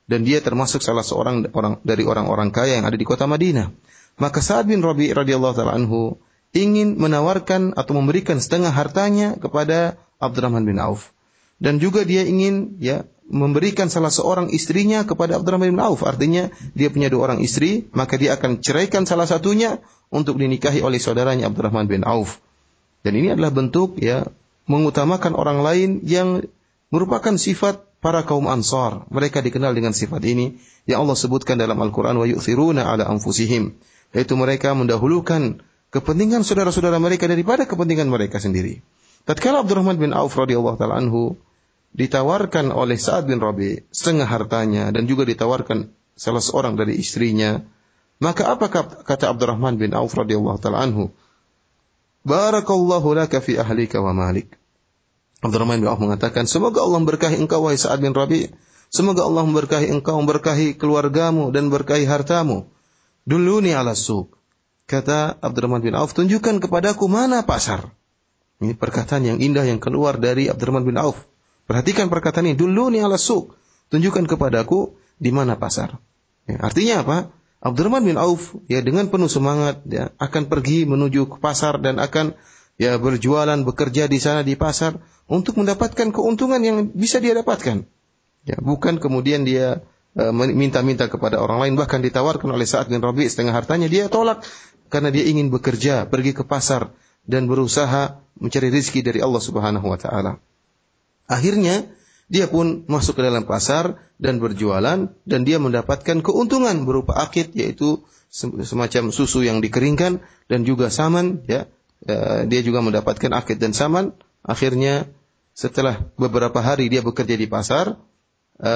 [0.06, 3.74] Dan dia termasuk salah seorang orang dari orang-orang kaya yang ada di kota Madinah.
[4.22, 6.22] Maka Sa'ad bin Rabi radhiyallahu taala anhu
[6.54, 11.10] ingin menawarkan atau memberikan setengah hartanya kepada Abdurrahman bin Auf.
[11.58, 13.02] Dan juga dia ingin ya
[13.32, 16.04] memberikan salah seorang istrinya kepada Abdurrahman bin Auf.
[16.04, 19.80] Artinya dia punya dua orang istri, maka dia akan ceraikan salah satunya
[20.12, 22.44] untuk dinikahi oleh saudaranya Abdurrahman bin Auf.
[23.00, 24.28] Dan ini adalah bentuk ya
[24.68, 26.44] mengutamakan orang lain yang
[26.92, 29.08] merupakan sifat para kaum Ansar.
[29.08, 33.74] Mereka dikenal dengan sifat ini yang Allah sebutkan dalam Al-Qur'an wa yu'thiruna ala anfusihim.
[34.12, 38.84] Yaitu mereka mendahulukan kepentingan saudara-saudara mereka daripada kepentingan mereka sendiri.
[39.24, 41.40] Tatkala Abdurrahman bin Auf radhiyallahu taala anhu
[41.92, 47.60] ditawarkan oleh Sa'ad bin Rabi setengah hartanya dan juga ditawarkan salah seorang dari istrinya,
[48.22, 48.70] maka apa
[49.02, 51.12] kata Abdurrahman bin Auf radhiyallahu taala anhu?
[52.22, 54.54] Barakallahu laka fi ahlika wa malik.
[55.42, 58.46] Abdurrahman bin Auf mengatakan, semoga Allah memberkahi engkau wahai Sa'ad bin Rabi.
[58.92, 62.70] Semoga Allah memberkahi engkau, memberkahi keluargamu dan berkahi hartamu.
[63.26, 64.38] Dulu ni ala suq.
[64.86, 67.90] Kata Abdurrahman bin Auf, tunjukkan kepadaku mana pasar.
[68.62, 71.31] Ini perkataan yang indah yang keluar dari Abdurrahman bin Auf.
[71.66, 72.56] Perhatikan perkataan ini.
[72.58, 73.54] Dulu ni ala suq.
[73.92, 76.00] Tunjukkan kepadaku di mana pasar.
[76.48, 77.18] Ya, artinya apa?
[77.62, 82.34] Abdurrahman bin Auf ya dengan penuh semangat ya akan pergi menuju ke pasar dan akan
[82.74, 84.98] ya berjualan bekerja di sana di pasar
[85.30, 87.86] untuk mendapatkan keuntungan yang bisa dia dapatkan.
[88.42, 89.86] Ya, bukan kemudian dia
[90.18, 94.42] uh, minta-minta kepada orang lain bahkan ditawarkan oleh Sa'ad bin Rabi setengah hartanya dia tolak
[94.90, 96.90] karena dia ingin bekerja, pergi ke pasar
[97.22, 100.42] dan berusaha mencari rezeki dari Allah Subhanahu wa taala.
[101.32, 101.88] Akhirnya
[102.28, 108.04] dia pun masuk ke dalam pasar dan berjualan dan dia mendapatkan keuntungan berupa akid yaitu
[108.64, 111.68] semacam susu yang dikeringkan dan juga saman ya.
[112.04, 114.16] E, dia juga mendapatkan akid dan saman.
[114.44, 115.08] Akhirnya
[115.56, 117.96] setelah beberapa hari dia bekerja di pasar
[118.60, 118.72] e,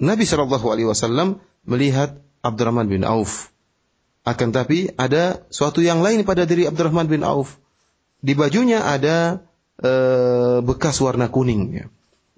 [0.00, 3.52] Nabi Shallallahu Alaihi Wasallam melihat Abdurrahman bin Auf.
[4.24, 7.56] Akan tapi ada suatu yang lain pada diri Abdurrahman bin Auf.
[8.20, 9.48] Di bajunya ada
[9.80, 9.92] e,
[10.60, 11.88] bekas warna kuning.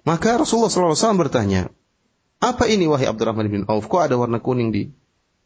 [0.03, 1.71] Maka Rasulullah SAW bertanya,
[2.43, 3.87] apa ini wahai Abdurrahman bin Auf?
[3.87, 4.91] Kok ada warna kuning di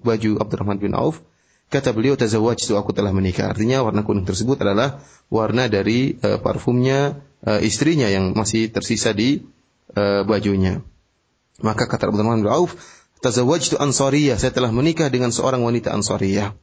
[0.01, 1.21] baju Abdurrahman bin Auf?
[1.67, 3.51] Kata beliau, tazawwaj itu aku telah menikah.
[3.51, 9.43] Artinya warna kuning tersebut adalah warna dari e, parfumnya e, istrinya yang masih tersisa di
[9.91, 10.79] e, bajunya.
[11.59, 12.79] Maka kata Abdurrahman bin Auf,
[13.19, 14.39] tazawwaj itu ansariyah.
[14.39, 16.55] Saya telah menikah dengan seorang wanita ansariyah.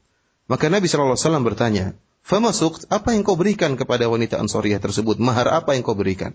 [0.49, 5.20] Maka Nabi SAW bertanya, Fama sukt, apa yang kau berikan kepada wanita Ansariyah tersebut?
[5.20, 6.32] Mahar apa yang kau berikan?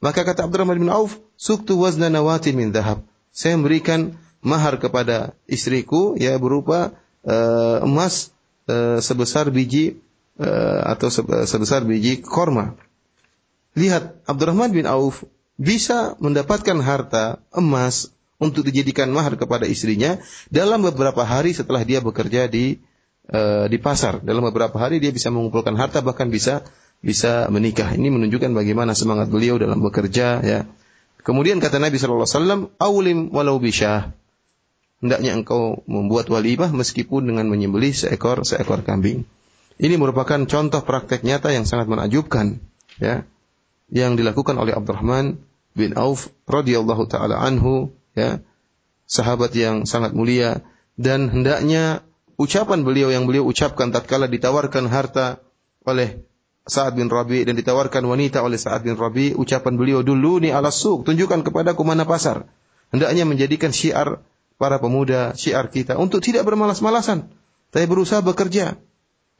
[0.00, 3.04] Maka kata Abdurrahman bin Auf, suktu wazna nawatin min dhahab.
[3.28, 6.96] Saya memberikan mahar kepada istriku ya berupa
[7.28, 8.32] uh, emas
[8.72, 10.00] uh, sebesar biji
[10.40, 11.12] uh, atau
[11.44, 12.80] sebesar biji korma.
[13.76, 15.28] Lihat, Abdurrahman bin Auf
[15.60, 20.16] bisa mendapatkan harta emas untuk dijadikan mahar kepada istrinya
[20.48, 22.80] dalam beberapa hari setelah dia bekerja di
[23.28, 24.24] e, di pasar.
[24.24, 26.64] Dalam beberapa hari dia bisa mengumpulkan harta bahkan bisa
[26.98, 27.94] bisa menikah.
[27.94, 30.66] Ini menunjukkan bagaimana semangat beliau dalam bekerja ya.
[31.22, 34.16] Kemudian kata Nabi sallallahu alaihi wasallam, "Aulim walau bisyah."
[34.98, 39.22] Hendaknya engkau membuat walimah meskipun dengan menyembelih seekor seekor kambing.
[39.78, 42.58] Ini merupakan contoh praktek nyata yang sangat menakjubkan
[42.98, 43.22] ya
[43.88, 45.38] yang dilakukan oleh Abdurrahman
[45.78, 48.42] bin Auf radhiyallahu taala anhu ya
[49.06, 50.66] sahabat yang sangat mulia
[50.98, 52.02] dan hendaknya
[52.38, 55.42] ucapan beliau yang beliau ucapkan tatkala ditawarkan harta
[55.82, 56.22] oleh
[56.68, 60.68] Sa'ad bin Rabi dan ditawarkan wanita oleh Sa'ad bin Rabi, ucapan beliau dulu ni ala
[60.68, 62.44] suq, tunjukkan kepadaku mana pasar.
[62.92, 64.20] Hendaknya menjadikan syiar
[64.60, 67.32] para pemuda, syiar kita untuk tidak bermalas-malasan,
[67.72, 68.76] tapi berusaha bekerja.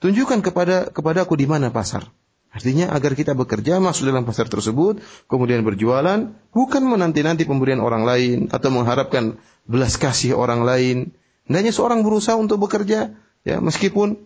[0.01, 2.09] Tunjukkan kepada kepadaku di mana pasar.
[2.49, 8.49] Artinya agar kita bekerja masuk dalam pasar tersebut, kemudian berjualan, bukan menanti-nanti pemberian orang lain
[8.49, 9.37] atau mengharapkan
[9.69, 11.13] belas kasih orang lain,
[11.49, 14.21] Hendaknya seorang berusaha untuk bekerja, ya meskipun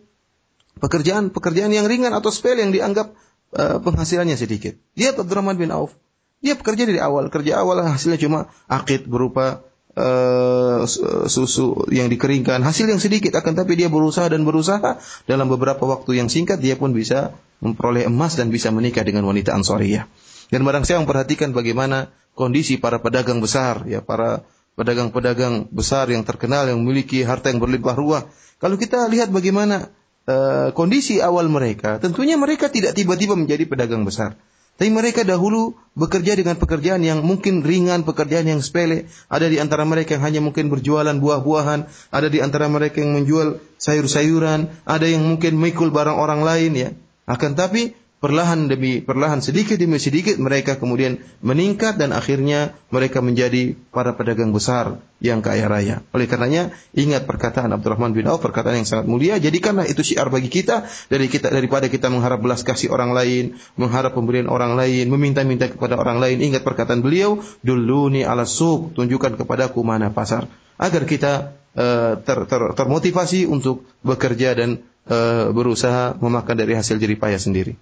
[0.83, 3.15] pekerjaan-pekerjaan yang ringan atau sepele yang dianggap
[3.55, 4.75] uh, penghasilannya sedikit.
[4.99, 5.95] Dia Abdurrahman bin Auf.
[6.43, 9.63] Dia bekerja dari awal, kerja awal hasilnya cuma akid berupa
[9.95, 10.83] uh,
[11.31, 14.99] susu yang dikeringkan, hasil yang sedikit akan tapi dia berusaha dan berusaha
[15.31, 19.55] dalam beberapa waktu yang singkat dia pun bisa memperoleh emas dan bisa menikah dengan wanita
[19.55, 20.11] Ansariyah.
[20.51, 24.43] Dan barang saya memperhatikan bagaimana kondisi para pedagang besar, ya para
[24.75, 28.23] pedagang-pedagang besar yang terkenal yang memiliki harta yang berlimpah ruah.
[28.57, 29.93] Kalau kita lihat bagaimana
[30.25, 34.39] uh, kondisi awal mereka, tentunya mereka tidak tiba-tiba menjadi pedagang besar.
[34.73, 39.05] Tapi mereka dahulu bekerja dengan pekerjaan yang mungkin ringan, pekerjaan yang sepele.
[39.29, 43.61] Ada di antara mereka yang hanya mungkin berjualan buah-buahan, ada di antara mereka yang menjual
[43.77, 46.91] sayur-sayuran, ada yang mungkin memikul barang orang lain ya.
[47.29, 53.75] Akan tapi perlahan demi perlahan sedikit demi sedikit mereka kemudian meningkat dan akhirnya mereka menjadi
[53.91, 56.07] para pedagang besar yang kaya raya.
[56.15, 60.47] Oleh karenanya ingat perkataan Abdurrahman bin Auf perkataan yang sangat mulia jadikanlah itu syiar bagi
[60.47, 65.67] kita dari kita daripada kita mengharap belas kasih orang lain, mengharap pemberian orang lain, meminta-minta
[65.67, 66.39] kepada orang lain.
[66.39, 70.47] Ingat perkataan beliau, duluni ala suq, tunjukkan kepadaku mana pasar
[70.79, 74.79] agar kita uh, ter, ter, termotivasi untuk bekerja dan
[75.11, 77.75] uh, berusaha memakan dari hasil jerih payah sendiri.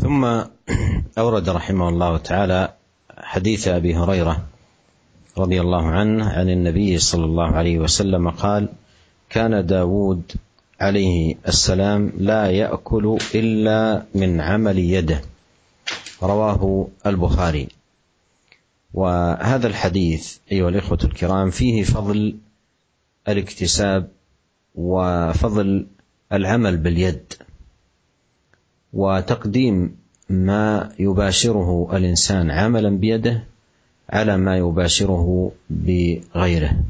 [0.00, 0.24] ثم
[1.18, 2.74] أورد رحمه الله تعالى
[3.18, 4.44] حديث أبي هريرة
[5.38, 8.68] رضي الله عنه عن النبي صلى الله عليه وسلم قال
[9.30, 10.32] كان داود
[10.80, 15.20] عليه السلام لا يأكل إلا من عمل يده
[16.22, 17.68] رواه البخاري.
[18.94, 22.36] وهذا الحديث أيها الإخوة الكرام فيه فضل
[23.28, 24.08] الاكتساب
[24.74, 25.86] وفضل
[26.32, 27.34] العمل باليد.
[28.94, 29.96] وتقديم
[30.28, 33.44] ما يباشره الإنسان عملا بيده
[34.08, 36.84] على ما يباشره بغيره.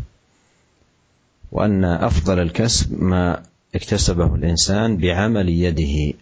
[1.52, 3.42] وأن أفضل الكسب ما
[3.74, 6.18] اكتسبه الإنسان بعمل يده.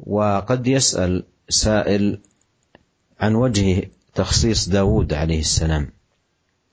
[0.00, 2.18] وقد يسأل سائل
[3.20, 5.88] عن وجه تخصيص داود عليه السلام.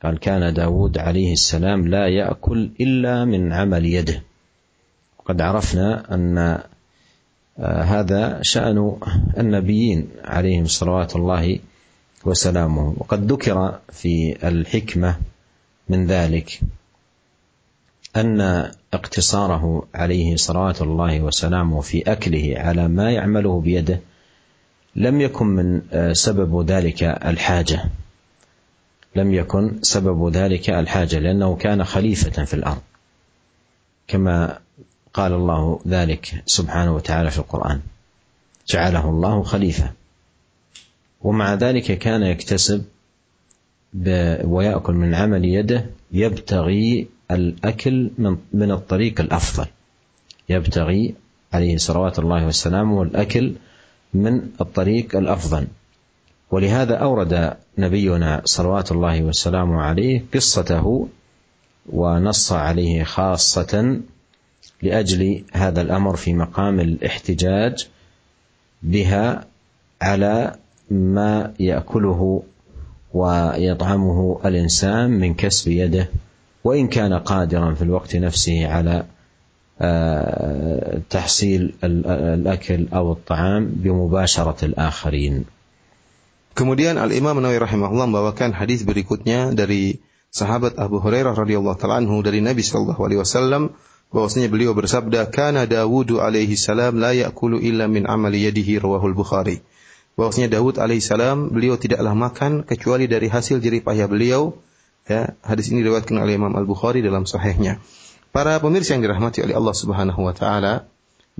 [0.03, 4.23] قال كان داود عليه السلام لا يأكل إلا من عمل يده.
[5.19, 6.63] وقد عرفنا أن
[7.61, 8.95] هذا شأن
[9.37, 11.59] النبيين عليهم صلوات الله
[12.25, 12.93] وسلامه.
[12.97, 15.15] وقد ذكر في الحكمة
[15.89, 16.59] من ذلك
[18.15, 18.41] أن
[18.93, 23.99] اقتصاره عليه صلوات الله وسلامه في أكله على ما يعمله بيده
[24.95, 25.81] لم يكن من
[26.13, 27.83] سبب ذلك الحاجة.
[29.15, 32.81] لم يكن سبب ذلك الحاجة لأنه كان خليفة في الأرض.
[34.07, 34.59] كما
[35.13, 37.81] قال الله ذلك سبحانه وتعالى في القرآن.
[38.67, 39.91] جعله الله خليفة.
[41.21, 42.85] ومع ذلك كان يكتسب
[44.43, 49.65] ويأكل من عمل يده يبتغي الأكل من, من الطريق الأفضل.
[50.49, 51.15] يبتغي
[51.53, 53.55] عليه صلوات الله والسلام الأكل
[54.13, 55.67] من الطريق الأفضل.
[56.51, 61.07] ولهذا أورد نبينا صلوات الله والسلام عليه قصته
[61.89, 64.01] ونص عليه خاصة
[64.81, 67.87] لاجل هذا الامر في مقام الاحتجاج
[68.83, 69.45] بها
[70.01, 70.55] على
[70.91, 72.43] ما ياكله
[73.13, 76.09] ويطعمه الانسان من كسب يده
[76.63, 79.05] وان كان قادرا في الوقت نفسه على
[81.09, 85.45] تحصيل الاكل أو الطعام بمباشره الاخرين.
[86.59, 92.19] Kemudian Al Imam Nawawi rahimahullah membawakan hadis berikutnya dari sahabat Abu Hurairah radhiyallahu taala anhu
[92.19, 93.71] dari Nabi sallallahu alaihi wasallam
[94.09, 99.61] bahwasanya beliau bersabda kana Dawud alaihi salam la ya'kulu illa min amali yadihi rawahul Bukhari.
[100.17, 104.57] Bahwasanya Dawud alaihi salam beliau tidaklah makan kecuali dari hasil jerih payah beliau
[105.05, 105.37] ya.
[105.45, 107.79] Hadis ini diriwayatkan oleh Imam Al Bukhari dalam sahihnya.
[108.29, 110.89] Para pemirsa yang dirahmati oleh Allah Subhanahu wa taala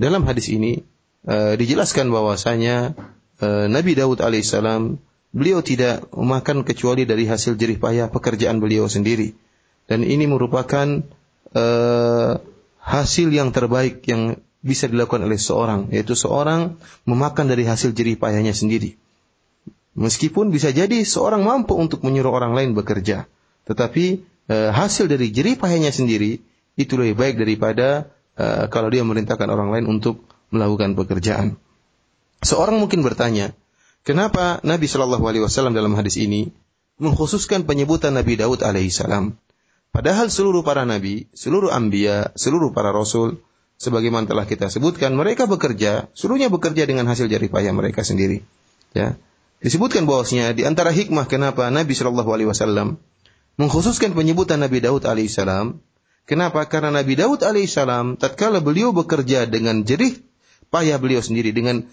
[0.00, 0.82] dalam hadis ini
[1.26, 2.96] uh, dijelaskan bahwasanya
[3.42, 4.98] uh, Nabi Dawud alaihi salam
[5.30, 9.34] beliau tidak makan kecuali dari hasil jerih payah pekerjaan beliau sendiri.
[9.90, 11.02] Dan ini merupakan
[11.54, 12.32] uh,
[12.80, 16.76] hasil yang terbaik yang bisa dilakukan oleh seorang, yaitu seorang
[17.08, 18.96] memakan dari hasil jerih payahnya sendiri.
[19.96, 23.26] Meskipun bisa jadi seorang mampu untuk menyuruh orang lain bekerja,
[23.64, 26.40] tetapi e, hasil dari jerih payahnya sendiri
[26.76, 31.56] itu lebih baik daripada e, kalau dia memerintahkan orang lain untuk melakukan pekerjaan.
[32.40, 33.52] Seorang mungkin bertanya,
[34.06, 36.52] kenapa Nabi Shallallahu Alaihi Wasallam dalam hadis ini
[37.00, 39.36] mengkhususkan penyebutan Nabi Daud alaihissalam?
[39.90, 43.42] Padahal seluruh para nabi, seluruh ambia, seluruh para rasul,
[43.80, 48.46] sebagaimana telah kita sebutkan, mereka bekerja, seluruhnya bekerja dengan hasil jerih payah mereka sendiri.
[48.94, 49.18] Ya.
[49.60, 52.96] Disebutkan bahwasanya di antara hikmah kenapa Nabi Shallallahu alaihi wasallam
[53.60, 55.84] mengkhususkan penyebutan Nabi Daud alaihissalam.
[56.24, 56.64] Kenapa?
[56.70, 60.16] Karena Nabi Daud alaihissalam tatkala beliau bekerja dengan jerih
[60.72, 61.84] payah beliau sendiri dengan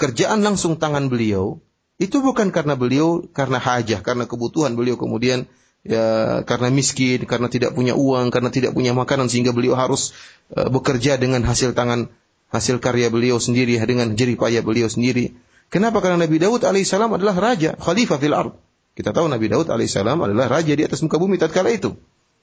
[0.00, 1.60] kerjaan langsung tangan beliau,
[2.00, 5.50] itu bukan karena beliau karena hajah, karena kebutuhan beliau kemudian
[5.82, 10.14] ya karena miskin, karena tidak punya uang, karena tidak punya makanan sehingga beliau harus
[10.54, 12.10] uh, bekerja dengan hasil tangan
[12.52, 15.34] hasil karya beliau sendiri dengan jerih payah beliau sendiri.
[15.72, 16.04] Kenapa?
[16.04, 18.52] Karena Nabi Daud alaihissalam adalah raja, khalifah fil ard.
[18.92, 21.96] Kita tahu Nabi Daud alaihissalam adalah raja di atas muka bumi tatkala itu.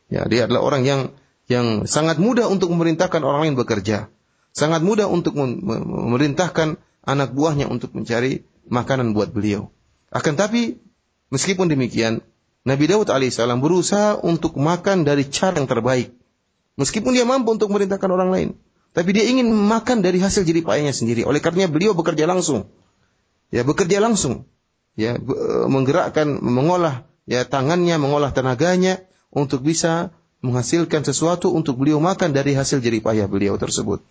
[0.10, 1.02] Ya, dia adalah orang yang
[1.45, 4.10] yang sangat mudah untuk memerintahkan orang lain bekerja.
[4.50, 9.69] Sangat mudah untuk memerintahkan anak buahnya untuk mencari makanan buat beliau.
[10.10, 10.81] Akan tapi
[11.29, 12.25] meskipun demikian,
[12.70, 16.13] Nabi Daud alaihissalam berusaha untuk makan dari cara yang terbaik.
[16.78, 18.50] Meskipun dia mampu untuk merintahkan orang lain.
[18.90, 21.22] tapi dia ingin makan dari hasil jerih payahnya sendiri.
[21.22, 22.74] Oleh karenanya beliau bekerja langsung.
[23.54, 24.50] Ya, bekerja langsung.
[24.98, 25.13] Ya,
[25.70, 30.10] menggerakkan, mengolah ya tangannya, mengolah tenaganya untuk bisa
[30.42, 34.02] menghasilkan sesuatu untuk beliau makan dari hasil jerih payah beliau tersebut.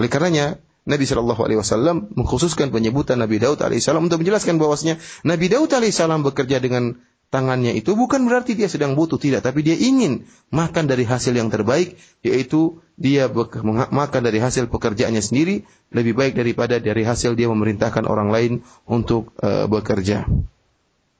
[0.00, 5.46] Oleh karenanya Nabi Shallallahu Alaihi Wasallam mengkhususkan penyebutan Nabi Daud alaihissalam untuk menjelaskan bahwasanya Nabi
[5.52, 6.98] Daud alaihissalam bekerja dengan
[7.31, 11.51] tangannya itu bukan berarti dia sedang butuh tidak, tapi dia ingin makan dari hasil yang
[11.51, 13.27] terbaik, yaitu dia
[13.91, 18.53] makan dari hasil pekerjaannya sendiri lebih baik daripada dari hasil dia memerintahkan orang lain
[18.87, 20.27] untuk uh, bekerja.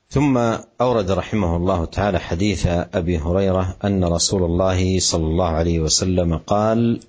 [0.07, 0.39] ثم
[0.79, 2.63] أورد رحمه الله تعالى حديث
[2.95, 7.03] أبي هريرة أن رسول الله صلى الله عليه وسلم قال: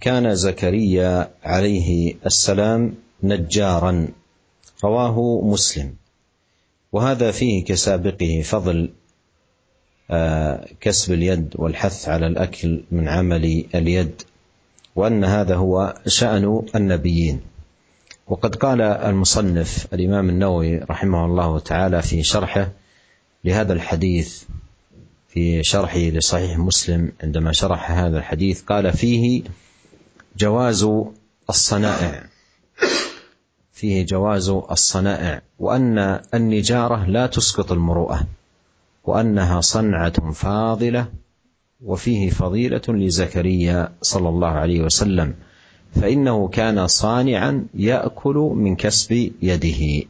[0.00, 4.08] كان زكريا عليه السلام نجارا
[4.84, 5.88] رواه مسلم
[6.93, 8.89] وهذا فيه كسابقه فضل
[10.81, 14.21] كسب اليد والحث على الأكل من عمل اليد
[14.95, 17.41] وأن هذا هو شأن النبيين.
[18.27, 22.71] وقد قال المصنف الإمام النووي رحمه الله تعالى في شرحه
[23.45, 24.43] لهذا الحديث
[25.29, 29.43] في شرحه لصحيح مسلم عندما شرح هذا الحديث قال فيه
[30.37, 30.87] جواز
[31.49, 32.23] الصنائع.
[33.83, 38.19] فيه جواز الصنائع وان النجاره لا تسقط المروءه
[39.03, 41.07] وانها صنعه فاضله
[41.83, 45.33] وفيه فضيله لزكريا صلى الله عليه وسلم
[45.95, 50.07] فانه كان صانعا ياكل من كسب يده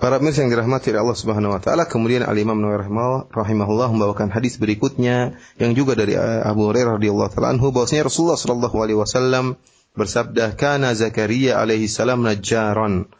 [0.00, 2.88] Para pemirsa yang dirahmati oleh Allah Subhanahu wa taala, kemudian Al Imam Nawawi
[3.36, 8.40] rahimahullah membawakan hadis berikutnya yang juga dari eh, Abu Hurairah radhiyallahu taala anhu bahwasanya Rasulullah
[8.40, 9.60] sallallahu alaihi wasallam
[9.94, 13.10] bersabda, "Kana Zakaria alaihi salam najjaran."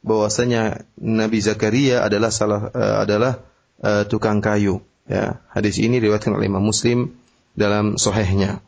[0.00, 3.44] Bahwasanya Nabi Zakaria adalah salah uh, adalah
[3.84, 4.80] uh, tukang kayu.
[5.04, 7.20] Ya, hadis ini diriwayatkan oleh Imam Muslim
[7.58, 8.64] dalam sahihnya.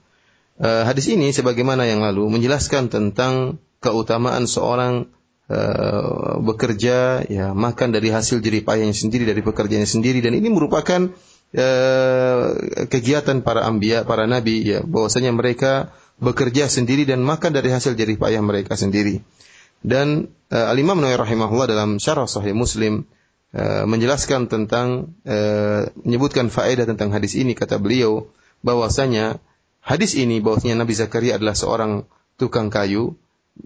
[0.61, 5.09] Uh, hadis ini sebagaimana yang lalu menjelaskan tentang keutamaan seorang
[5.49, 11.11] uh, bekerja ya makan dari hasil jerih payahnya sendiri dari pekerjaannya sendiri dan ini merupakan
[11.57, 12.57] uh,
[12.89, 15.93] kegiatan para ambia para nabi ya bahwasanya mereka
[16.23, 19.25] bekerja sendiri dan makan dari hasil jerih payah mereka sendiri.
[19.83, 23.03] Dan uh, Al Imam Nawawi rahimahullah dalam syarah sahih Muslim
[23.51, 27.59] uh, menjelaskan tentang uh, menyebutkan faedah tentang hadis ini.
[27.59, 28.31] Kata beliau
[28.63, 29.43] bahwasanya
[29.83, 32.07] hadis ini bahwasanya Nabi Zakaria adalah seorang
[32.39, 33.19] tukang kayu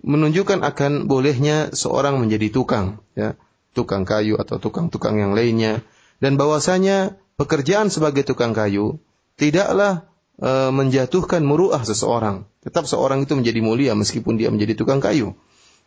[0.02, 3.38] menunjukkan akan bolehnya seorang menjadi tukang, ya,
[3.76, 5.84] tukang kayu atau tukang-tukang yang lainnya,
[6.18, 9.01] dan bahwasanya pekerjaan sebagai tukang kayu
[9.39, 10.05] tidaklah
[10.37, 12.45] e, menjatuhkan muruah seseorang.
[12.61, 15.33] Tetap seorang itu menjadi mulia meskipun dia menjadi tukang kayu.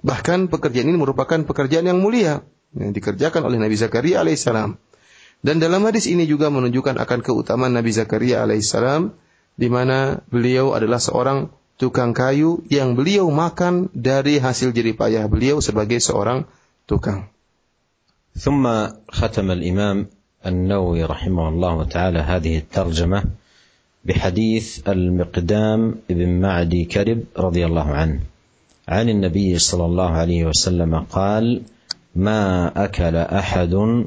[0.05, 2.43] Bahkan pekerjaan ini merupakan pekerjaan yang mulia
[2.75, 4.77] yang dikerjakan oleh Nabi Zakaria alaihissalam.
[5.45, 9.15] Dan dalam hadis ini juga menunjukkan akan keutamaan Nabi Zakaria alaihissalam
[9.55, 15.63] di mana beliau adalah seorang tukang kayu yang beliau makan dari hasil jerih payah beliau
[15.63, 16.49] sebagai seorang
[16.91, 17.31] tukang.
[18.35, 18.67] ثم
[19.11, 20.07] ختم الإمام
[20.46, 23.24] النووي رحمه الله تعالى هذه الترجمة
[24.06, 28.20] بحديث المقدام بن معدي كرب رضي الله عنه.
[28.88, 31.62] عن النبي صلى الله عليه وسلم قال
[32.16, 34.04] ما أكل أحد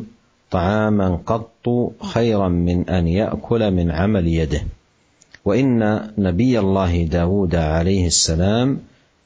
[0.51, 4.62] طعاما قط خيرا من أن يأكل من عمل يده.
[5.45, 8.80] وإن نبي الله داود عليه السلام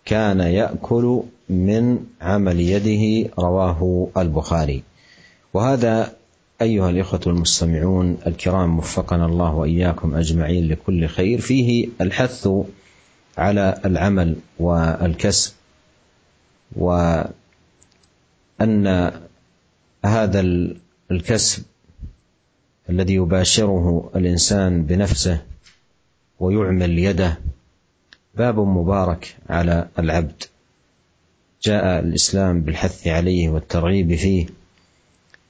[0.04, 4.82] كان يأكل من عمل يده رواه البخاري.
[5.54, 6.12] وهذا
[6.62, 11.40] أيها الإخوة المستمعون الكرام وفقنا الله وإياكم أجمعين لكل خير.
[11.40, 12.48] فيه الحث
[13.38, 15.52] على العمل والكسب
[16.76, 17.32] وأن
[20.04, 20.40] هذا
[21.10, 21.62] الكسب
[22.90, 25.42] الذي يباشره الإنسان بنفسه
[26.40, 27.38] ويعمل يده
[28.34, 30.42] باب مبارك على العبد.
[31.62, 34.46] جاء الإسلام بالحث عليه والترغيب فيه.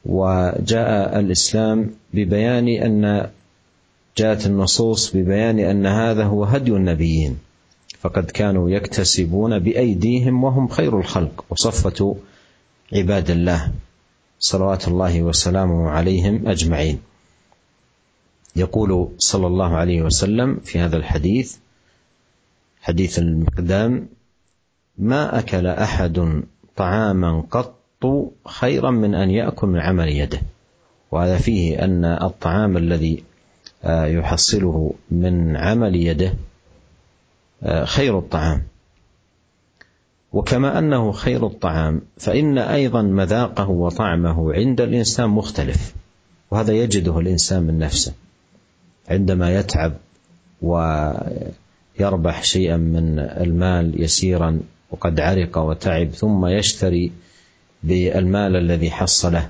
[0.07, 3.30] وجاء الإسلام ببيان أن
[4.16, 7.38] جاءت النصوص ببيان أن هذا هو هدي النبيين.
[8.00, 12.16] فقد كانوا يكتسبون بأيديهم وهم خير الخلق وصفة
[12.92, 13.72] عباد الله.
[14.38, 16.98] صلوات الله وسلامه عليهم أجمعين.
[18.57, 21.57] يقول صلى الله عليه وسلم في هذا الحديث
[22.80, 24.09] حديث المقدام
[24.98, 26.42] ما أكل أحد
[26.76, 27.75] طعاما قط
[28.47, 30.40] خيرا من أن يأكل من عمل يده.
[31.11, 33.24] وهذا فيه أن الطعام الذي
[33.88, 36.34] يحصله من عمل يده
[37.84, 38.62] خير الطعام.
[40.32, 45.94] وكما أنه خير الطعام فإن أيضا مذاقه وطعمه عند الإنسان مختلف.
[46.51, 48.12] وهذا يجده الإنسان من نفسه.
[49.09, 49.92] عندما يتعب
[52.01, 57.12] يربح شيئا من المال يسيرا وقد عرق وتعب ثم يشتري
[57.87, 59.49] بالمال الذي حصله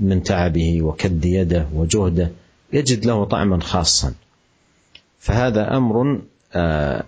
[0.00, 2.30] من تعبه وكد يده وجهده
[2.72, 4.14] يجد له طعما خاصا.
[5.18, 6.20] فهذا أمر
[6.54, 7.04] آه،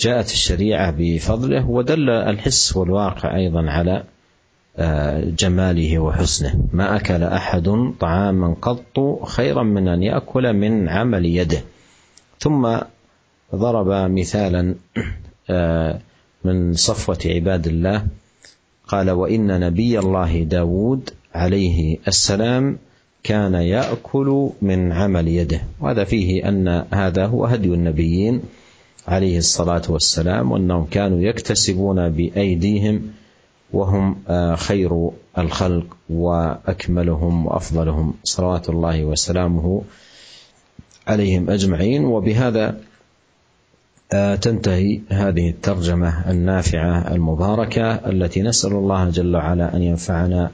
[0.00, 4.04] جاءت الشريعة بفضله ودل الحس والواقع أيضا على
[4.76, 6.54] آه، جماله وحسنه.
[6.72, 11.60] ما أكل أحد طعاما قط خيرا من أن يأكل من عمل يده.
[12.38, 12.78] ثم
[13.54, 14.74] ضرب مثالا
[15.50, 16.00] آه،
[16.44, 18.06] من صفوة عباد الله
[18.90, 22.78] قال وإن نبي الله داود عليه السلام
[23.22, 25.60] كان يأكل من عمل يده.
[25.80, 28.42] وهذا فيه أن هذا هو هدي النبيين
[29.08, 33.02] عليه الصلاة والسلام وأنهم كانوا يكتسبون بأيديهم
[33.72, 34.16] وهم
[34.56, 38.14] خير الخلق وأكملهم وأفضلهم.
[38.24, 39.82] صلوات الله وسلامه
[41.06, 42.04] عليهم أجمعين.
[42.04, 42.80] وبهذا
[44.10, 50.50] تنتهي هذه الترجمة النافعة المباركة التي نسأل الله جل وعلا أن ينفعنا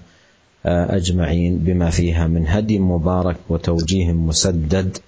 [0.67, 4.99] آه، أجمعين بما فيها من هدي مبارك وتوجيه مسدد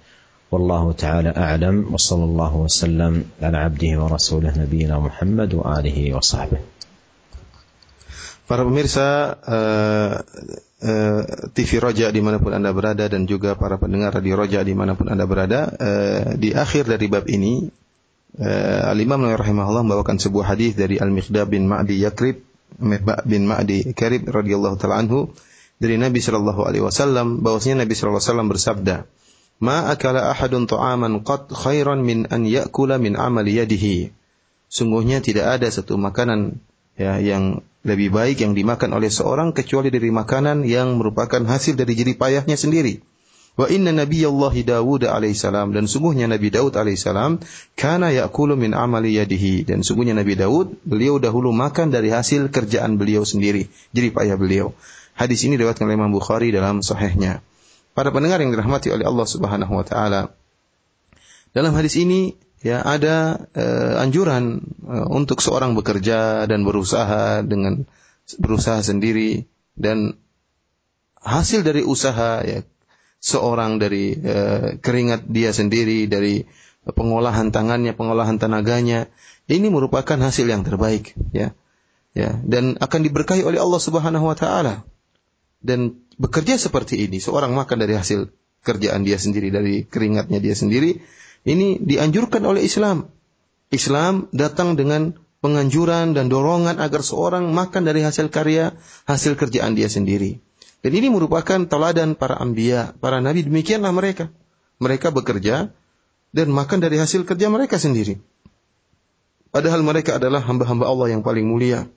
[0.51, 6.59] والله تعالى أعلم وصلى الله وسلم على عبده ورسوله نبينا محمد وآله وصحبه.
[8.49, 10.13] Para pemirsa uh,
[10.81, 11.21] uh,
[11.53, 16.33] TV Roja dimanapun anda berada dan juga para pendengar radio Roja dimanapun anda berada, uh,
[16.33, 17.69] di akhir dari bab ini
[18.37, 22.45] uh, Al Imam rahimahullah membawakan sebuah hadis dari Al Miqdad bin Ma'di Yakrib
[23.25, 25.33] bin Ma'di Karib radhiyallahu taala anhu
[25.79, 28.95] dari Nabi sallallahu alaihi wasallam bahwasanya Nabi sallallahu alaihi wasallam bersabda,
[29.63, 34.11] "Ma akala ahadun ta'aman qad khairan min an ya'kula min amali yadihi."
[34.69, 36.61] Sungguhnya tidak ada satu makanan
[36.99, 41.95] ya yang lebih baik yang dimakan oleh seorang kecuali dari makanan yang merupakan hasil dari
[41.95, 43.01] jerih payahnya sendiri.
[43.57, 47.43] Wa inna nabiyallahi Dawud alaihissalam dan sungguhnya Nabi Daud alaihissalam
[47.75, 52.95] kana ya'kulu min amali yadihi dan sungguhnya Nabi Daud beliau dahulu makan dari hasil kerjaan
[52.95, 54.71] beliau sendiri, jerih payah beliau.
[55.19, 57.43] Hadis ini diriwayatkan oleh Imam Bukhari dalam sahihnya.
[57.91, 60.31] Para pendengar yang dirahmati oleh Allah Subhanahu wa taala.
[61.51, 67.83] Dalam hadis ini ya ada uh, anjuran uh, untuk seorang bekerja dan berusaha dengan
[68.39, 70.15] berusaha sendiri dan
[71.19, 72.63] hasil dari usaha ya
[73.19, 76.43] seorang dari uh, keringat dia sendiri dari
[76.87, 79.11] pengolahan tangannya pengolahan tenaganya
[79.51, 81.51] ini merupakan hasil yang terbaik ya
[82.15, 84.87] ya dan akan diberkahi oleh Allah Subhanahu wa taala
[85.59, 88.31] dan bekerja seperti ini seorang makan dari hasil
[88.63, 90.99] kerjaan dia sendiri dari keringatnya dia sendiri
[91.47, 93.07] ini dianjurkan oleh Islam.
[93.69, 98.75] Islam datang dengan penganjuran dan dorongan agar seorang makan dari hasil karya,
[99.07, 100.41] hasil kerjaan dia sendiri.
[100.79, 103.43] Dan ini merupakan teladan para ambia, para nabi.
[103.43, 104.31] Demikianlah mereka.
[104.79, 105.75] Mereka bekerja
[106.31, 108.21] dan makan dari hasil kerja mereka sendiri.
[109.49, 111.89] Padahal mereka adalah hamba-hamba Allah yang paling mulia.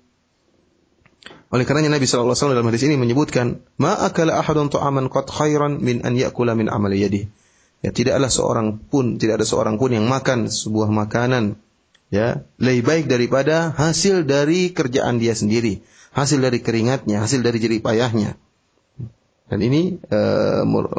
[1.53, 6.01] Oleh karenanya Nabi SAW dalam hadis ini menyebutkan, "Ma akala ahadun ta'aman qad khairan min
[6.01, 7.28] an ya'kula min amali yadihi."
[7.85, 11.61] Ya, tidaklah seorang pun, tidak ada seorang pun yang makan sebuah makanan
[12.14, 15.83] ya lebih baik daripada hasil dari kerjaan dia sendiri,
[16.14, 18.39] hasil dari keringatnya, hasil dari jerih payahnya.
[19.53, 20.21] Dan ini e,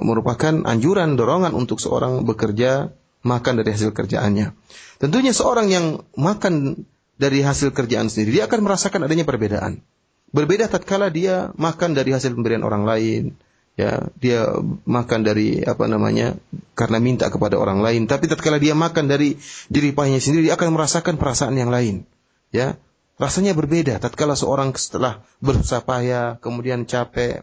[0.06, 2.94] merupakan anjuran dorongan untuk seorang bekerja
[3.26, 4.54] makan dari hasil kerjaannya.
[5.02, 6.86] Tentunya seorang yang makan
[7.18, 9.82] dari hasil kerjaan sendiri dia akan merasakan adanya perbedaan.
[10.30, 13.34] Berbeda tatkala dia makan dari hasil pemberian orang lain,
[13.74, 14.54] ya dia
[14.86, 16.38] makan dari apa namanya
[16.78, 20.78] karena minta kepada orang lain tapi tatkala dia makan dari diri pahanya sendiri dia akan
[20.78, 22.06] merasakan perasaan yang lain
[22.54, 22.78] ya
[23.18, 27.42] rasanya berbeda tatkala seorang setelah berusaha payah kemudian capek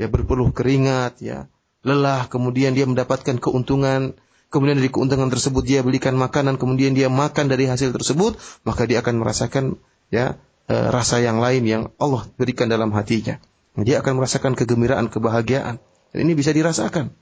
[0.00, 1.52] ya berpeluh keringat ya
[1.84, 4.16] lelah kemudian dia mendapatkan keuntungan
[4.48, 9.04] kemudian dari keuntungan tersebut dia belikan makanan kemudian dia makan dari hasil tersebut maka dia
[9.04, 9.76] akan merasakan
[10.08, 10.40] ya
[10.72, 13.36] eh, rasa yang lain yang Allah berikan dalam hatinya
[13.78, 15.78] dia akan merasakan kegembiraan, kebahagiaan.
[16.10, 17.14] Dan ini bisa dirasakan.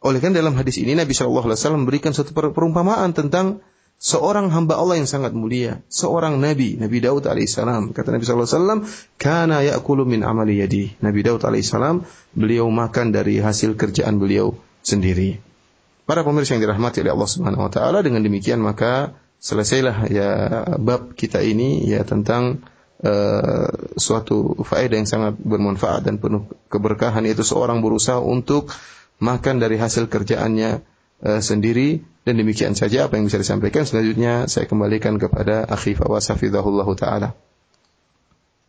[0.00, 3.60] Oleh karena dalam hadis ini Nabi Shallallahu Alaihi Wasallam memberikan suatu perumpamaan tentang
[3.96, 7.96] seorang hamba Allah yang sangat mulia, seorang nabi, Nabi Daud alaihissalam.
[7.96, 8.78] Kata Nabi Wasallam,
[9.16, 12.04] "Kana ya'kulu min amali yadi." Nabi Daud alaihissalam
[12.36, 15.40] beliau makan dari hasil kerjaan beliau sendiri.
[16.06, 20.30] Para pemirsa yang dirahmati oleh Allah Subhanahu Wa Taala, dengan demikian maka selesailah ya
[20.78, 22.62] bab kita ini ya tentang
[23.02, 23.68] uh,
[23.98, 28.72] suatu faedah yang sangat bermanfaat dan penuh keberkahan yaitu seorang berusaha untuk
[29.20, 30.80] makan dari hasil kerjaannya
[31.26, 36.26] uh, sendiri dan demikian saja apa yang bisa disampaikan selanjutnya saya kembalikan kepada akhi Fawaz
[36.34, 37.38] hafizahullah taala.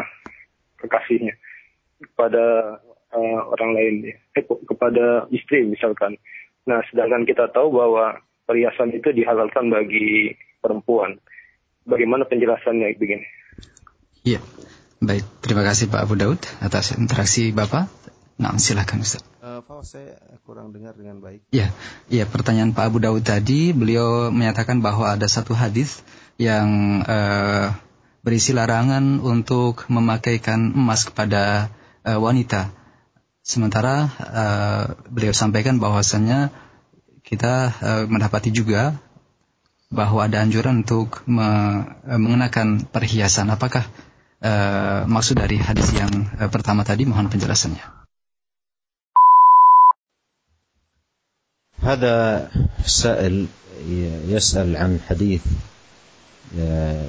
[0.83, 1.39] kekasihnya,
[2.03, 2.77] kepada
[3.15, 6.19] uh, orang lain eh, kepada istri misalkan.
[6.67, 11.19] Nah, sedangkan kita tahu bahwa perhiasan itu dihalalkan bagi perempuan.
[11.83, 13.27] Bagaimana penjelasannya begini?
[14.23, 14.39] Iya,
[15.03, 15.43] baik.
[15.43, 18.02] Terima kasih Pak Abu Daud atas interaksi Bapak.
[18.43, 19.23] Nah, silakan Ustaz.
[19.39, 21.47] Uh, saya kurang dengar dengan baik.
[21.55, 21.71] Iya,
[22.11, 22.27] iya.
[22.27, 26.03] Pertanyaan Pak Abu Daud tadi, beliau menyatakan bahwa ada satu hadis
[26.43, 27.71] yang uh,
[28.27, 31.71] berisi larangan untuk memakaikan emas kepada
[32.03, 32.75] uh, wanita.
[33.47, 36.51] Sementara uh, beliau sampaikan bahwasannya
[37.23, 38.99] kita uh, mendapati juga
[39.87, 41.47] bahwa ada anjuran untuk me,
[42.11, 43.55] mengenakan perhiasan.
[43.55, 43.87] Apakah
[44.43, 46.11] uh, maksud dari hadis yang
[46.43, 47.07] uh, pertama tadi?
[47.07, 48.02] Mohon penjelasannya.
[51.83, 52.49] هذا
[52.87, 53.47] سائل
[54.29, 55.43] يسأل عن حديث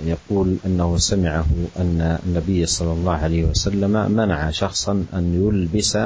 [0.05, 1.45] يقول إنه سمعه
[1.77, 5.97] أن النبي صلى الله عليه وسلم منع شخصا أن يلبس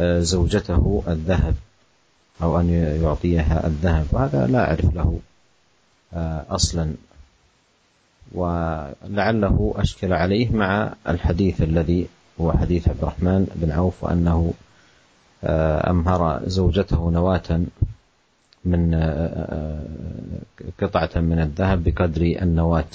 [0.00, 1.54] زوجته الذهب
[2.42, 2.70] أو أن
[3.02, 4.06] يعطيها الذهب.
[4.12, 5.18] وهذا لا أعرف له
[6.50, 6.92] أصلا.
[8.32, 12.06] ولعله أشكل عليه مع الحديث الذي
[12.40, 14.52] هو حديث عبد الرحمن بن عوف وأنه
[15.90, 17.48] أمهر زوجته نواة
[18.64, 18.82] من
[20.80, 22.94] قطعة من الذهب بقدر النواة.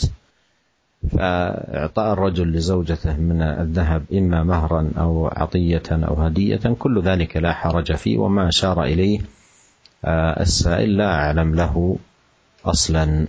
[1.00, 7.96] فإعطاء الرجل لزوجته من الذهب إما مهرا أو عطية أو هدية كل ذلك لا حرج
[7.96, 9.20] فيه وما أشار إليه
[10.44, 11.98] السائل لا أعلم له
[12.66, 13.28] أصلا.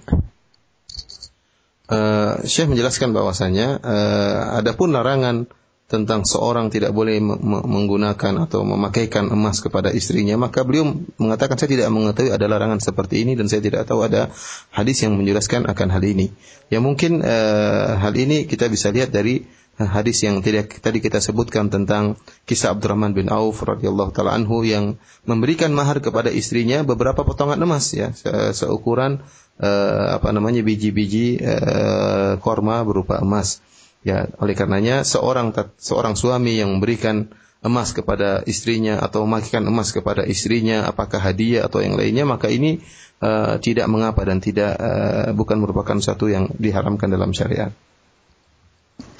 [1.90, 5.50] Uh, Syekh menjelaskan bahwasanya uh, adapun larangan
[5.90, 11.90] tentang seorang tidak boleh menggunakan atau memakaikan emas kepada istrinya, maka beliau mengatakan saya tidak
[11.90, 14.30] mengetahui ada larangan seperti ini dan saya tidak tahu ada
[14.70, 16.30] hadis yang menjelaskan akan hal ini.
[16.70, 19.42] Ya mungkin uh, hal ini kita bisa lihat dari
[19.74, 25.00] hadis yang tidak tadi kita sebutkan tentang kisah Abdurrahman bin Auf radhiyallahu taala anhu yang
[25.24, 28.12] memberikan mahar kepada istrinya beberapa potongan emas ya
[28.52, 29.24] seukuran
[29.58, 33.64] uh, apa namanya biji-biji uh, korma berupa emas.
[34.00, 37.28] Ya, oleh karenanya seorang seorang suami yang memberikan
[37.60, 42.80] emas kepada istrinya atau memakaikan emas kepada istrinya apakah hadiah atau yang lainnya maka ini
[43.20, 47.72] uh, tidak mengapa dan tidak uh, bukan merupakan satu yang diharamkan dalam syariat.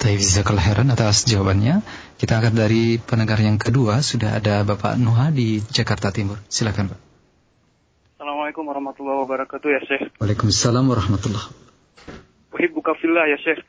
[0.01, 0.21] Taib
[0.57, 1.85] heran atas jawabannya.
[2.17, 6.41] Kita akan dari pendengar yang kedua sudah ada Bapak Nuha di Jakarta Timur.
[6.49, 6.99] Silakan Pak.
[8.17, 10.03] Assalamualaikum warahmatullahi wabarakatuh ya Syekh.
[10.17, 12.53] Waalaikumsalam warahmatullahi wabarakatuh.
[12.57, 13.61] Uhibbuka fillah ya Syekh.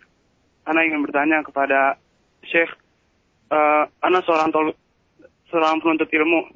[0.62, 1.98] Ana ingin bertanya kepada
[2.46, 2.70] Syekh,
[3.50, 4.74] uh, Ana seorang tol,
[5.50, 6.54] seorang penuntut ilmu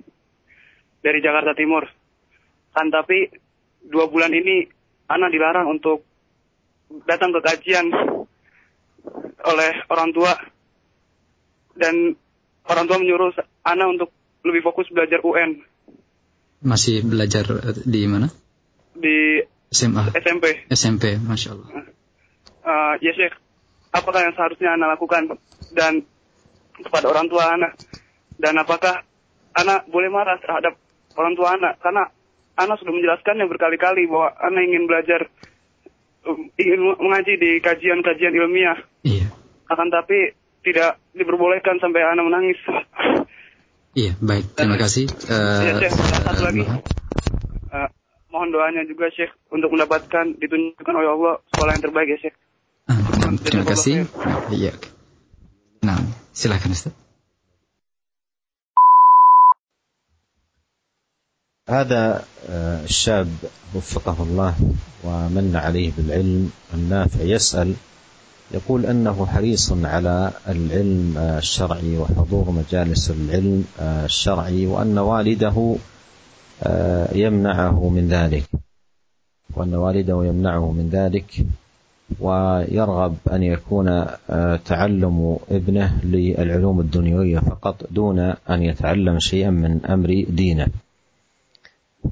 [1.03, 1.87] dari Jakarta Timur.
[2.71, 3.27] Kan tapi
[3.83, 4.67] dua bulan ini
[5.11, 6.03] Ana dilarang untuk
[7.07, 7.87] datang ke kajian
[9.47, 10.35] oleh orang tua
[11.79, 12.15] dan
[12.67, 13.35] orang tua menyuruh
[13.67, 14.11] Ana untuk
[14.47, 15.63] lebih fokus belajar UN.
[16.63, 18.31] Masih belajar eh, di mana?
[18.95, 20.15] Di SMA.
[20.15, 20.45] SMP.
[20.71, 21.69] SMP, masya Allah.
[22.67, 23.35] Uh, ya Syekh,
[23.97, 25.41] apakah yang seharusnya anak lakukan
[25.73, 26.05] dan
[26.77, 27.73] kepada orang tua anak?
[28.37, 29.01] Dan apakah
[29.57, 30.77] anak boleh marah terhadap
[31.17, 31.81] orang tua anak?
[31.81, 32.05] Karena
[32.61, 35.21] anak sudah menjelaskannya berkali-kali bahwa anak ingin belajar
[36.29, 38.79] um, ingin mengaji di kajian-kajian ilmiah.
[39.07, 39.33] Iya.
[39.67, 40.31] akan tapi
[40.63, 42.59] tidak diperbolehkan sampai anak menangis.
[43.97, 44.53] Iya baik.
[44.53, 45.09] Terima kasih.
[45.25, 46.63] Uh, ya, Syekh, satu lagi.
[47.73, 47.89] uh,
[48.29, 52.37] mohon doanya juga Syekh untuk mendapatkan ditunjukkan oleh Allah sekolah yang terbaik ya Syekh
[53.35, 54.07] Terima kasih.
[54.55, 54.72] Iya.
[55.83, 55.99] Nah,
[56.31, 56.95] silakan Ustaz.
[61.66, 62.22] هذا
[62.87, 63.27] الشاب
[63.74, 64.55] وفقه الله
[65.05, 67.74] ومن عليه بالعلم النافع يسأل
[68.55, 75.77] يقول أنه حريص على العلم الشرعي وحضور مجالس العلم الشرعي وأن والده
[77.12, 78.47] يمنعه من ذلك
[79.51, 81.47] وأن والده يمنعه من ذلك
[82.21, 83.89] ويرغب أن يكون
[84.31, 88.19] آه، تعلم ابنه للعلوم الدنيوية فقط دون
[88.51, 90.67] أن يتعلم شيئا من أمر دينه.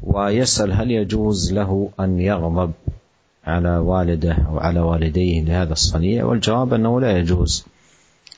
[0.02, 2.72] ويسأل هل يجوز له أن يغضب
[3.46, 7.64] على والده أو على والديه لهذا الصنيع؟ والجواب أنه لا يجوز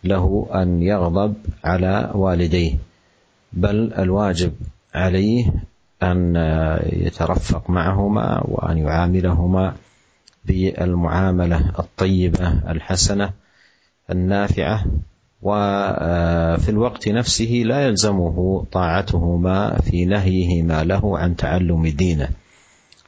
[0.04, 1.34] له أن يغضب
[1.64, 2.74] على والديه
[3.52, 4.52] بل الواجب
[4.94, 5.52] عليه
[6.02, 6.36] أن
[6.92, 9.74] يترفق معهما وأن يعاملهما
[10.46, 13.30] بالمعاملة الطيبة الحسنة
[14.10, 14.84] النافعة
[15.42, 22.28] وفي الوقت نفسه لا يلزمه طاعتهما في نهيهما له عن تعلم دينه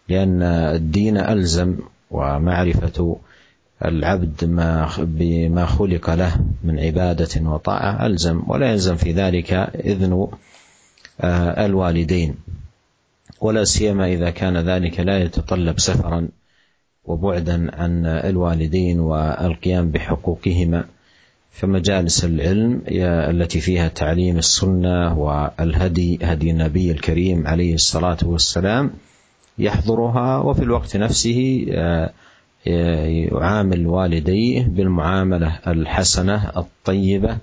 [0.09, 1.77] لأن الدين ألزم
[2.11, 3.17] ومعرفة
[3.85, 9.53] العبد ما بما خلق له من عبادة وطاعة ألزم ولا يلزم في ذلك
[9.85, 10.29] إذن
[11.59, 12.35] الوالدين
[13.41, 16.29] ولا سيما إذا كان ذلك لا يتطلب سفرا
[17.09, 20.85] وبعدا عن الوالدين والقيام بحقوقهما
[21.51, 22.83] فمجالس العلم
[23.31, 28.91] التي فيها تعليم السنة والهدي هدي النبي الكريم عليه الصلاة والسلام
[29.59, 32.11] يحضرها وفي الوقت نفسه آه،
[33.07, 37.39] يعامل والديه بالمعاملة الحسنة الطيبة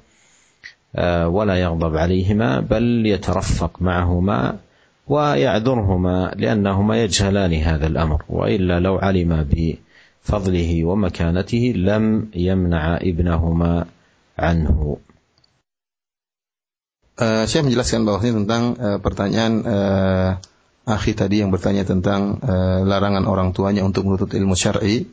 [0.96, 4.58] آه، ولا يغضب عليهما بل يترفق معهما
[5.11, 13.73] ويعذرهما لأنهما يجهلان هذا الأمر وإلا لو علم بفضله ومكانته لم يمنع ابنهما
[14.39, 14.79] عنه
[17.21, 20.41] Uh, saya menjelaskan bahwasanya tentang uh, pertanyaan uh,
[20.89, 25.05] akhi tadi yang bertanya tentang uh, larangan orang tuanya untuk menuntut ilmu syar'i.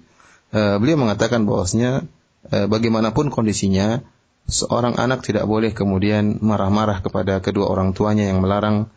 [0.56, 2.08] Uh, beliau mengatakan bahwasanya
[2.48, 4.00] uh, bagaimanapun kondisinya
[4.48, 8.88] seorang anak tidak boleh kemudian marah-marah kepada kedua orang tuanya yang melarang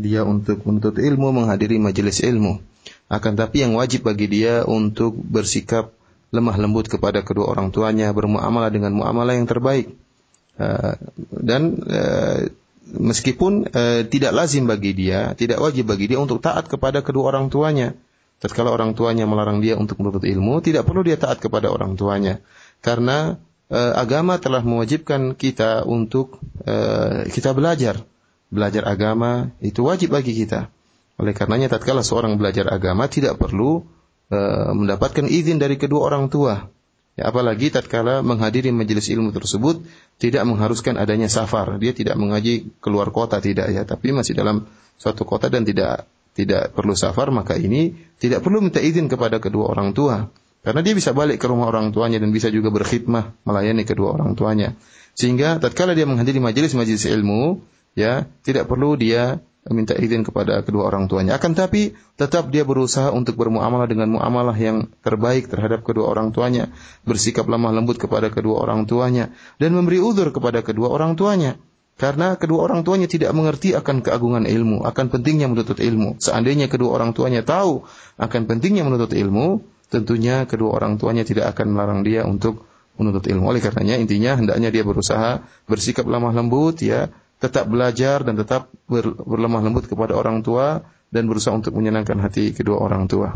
[0.00, 2.58] dia untuk menuntut ilmu, menghadiri majelis ilmu.
[3.10, 5.92] Akan tapi yang wajib bagi dia untuk bersikap
[6.30, 9.90] lemah lembut kepada kedua orang tuanya, bermuamalah dengan muamalah yang terbaik.
[10.60, 10.94] Uh,
[11.34, 12.46] dan uh,
[12.94, 17.50] meskipun uh, tidak lazim bagi dia, tidak wajib bagi dia untuk taat kepada kedua orang
[17.50, 17.98] tuanya.
[18.40, 22.40] Tatkala orang tuanya melarang dia untuk menuntut ilmu, tidak perlu dia taat kepada orang tuanya.
[22.80, 23.36] Karena
[23.70, 26.40] agama telah mewajibkan kita untuk
[27.28, 28.00] kita belajar
[28.50, 30.68] belajar agama itu wajib bagi kita.
[31.16, 33.86] Oleh karenanya tatkala seorang belajar agama tidak perlu
[34.34, 36.68] uh, mendapatkan izin dari kedua orang tua.
[37.18, 39.82] Ya, apalagi tatkala menghadiri majelis ilmu tersebut
[40.16, 41.76] tidak mengharuskan adanya safar.
[41.78, 46.72] Dia tidak mengaji keluar kota tidak ya, tapi masih dalam suatu kota dan tidak tidak
[46.72, 47.92] perlu safar maka ini
[48.22, 50.30] tidak perlu minta izin kepada kedua orang tua.
[50.60, 54.36] Karena dia bisa balik ke rumah orang tuanya dan bisa juga berkhidmah melayani kedua orang
[54.36, 54.76] tuanya.
[55.16, 57.64] Sehingga tatkala dia menghadiri majelis-majelis ilmu,
[57.94, 61.36] ya tidak perlu dia minta izin kepada kedua orang tuanya.
[61.36, 66.72] Akan tapi tetap dia berusaha untuk bermuamalah dengan muamalah yang terbaik terhadap kedua orang tuanya,
[67.04, 69.28] bersikap lemah lembut kepada kedua orang tuanya
[69.60, 71.60] dan memberi uzur kepada kedua orang tuanya.
[72.00, 76.16] Karena kedua orang tuanya tidak mengerti akan keagungan ilmu, akan pentingnya menuntut ilmu.
[76.16, 77.84] Seandainya kedua orang tuanya tahu
[78.16, 79.60] akan pentingnya menuntut ilmu,
[79.92, 82.64] tentunya kedua orang tuanya tidak akan melarang dia untuk
[82.96, 83.52] menuntut ilmu.
[83.52, 89.16] Oleh karenanya intinya hendaknya dia berusaha bersikap lemah lembut ya, tetap belajar dan tetap ber,
[89.16, 93.34] berlemah lembut kepada orang tua dan berusaha untuk menyenangkan hati kedua orang tua.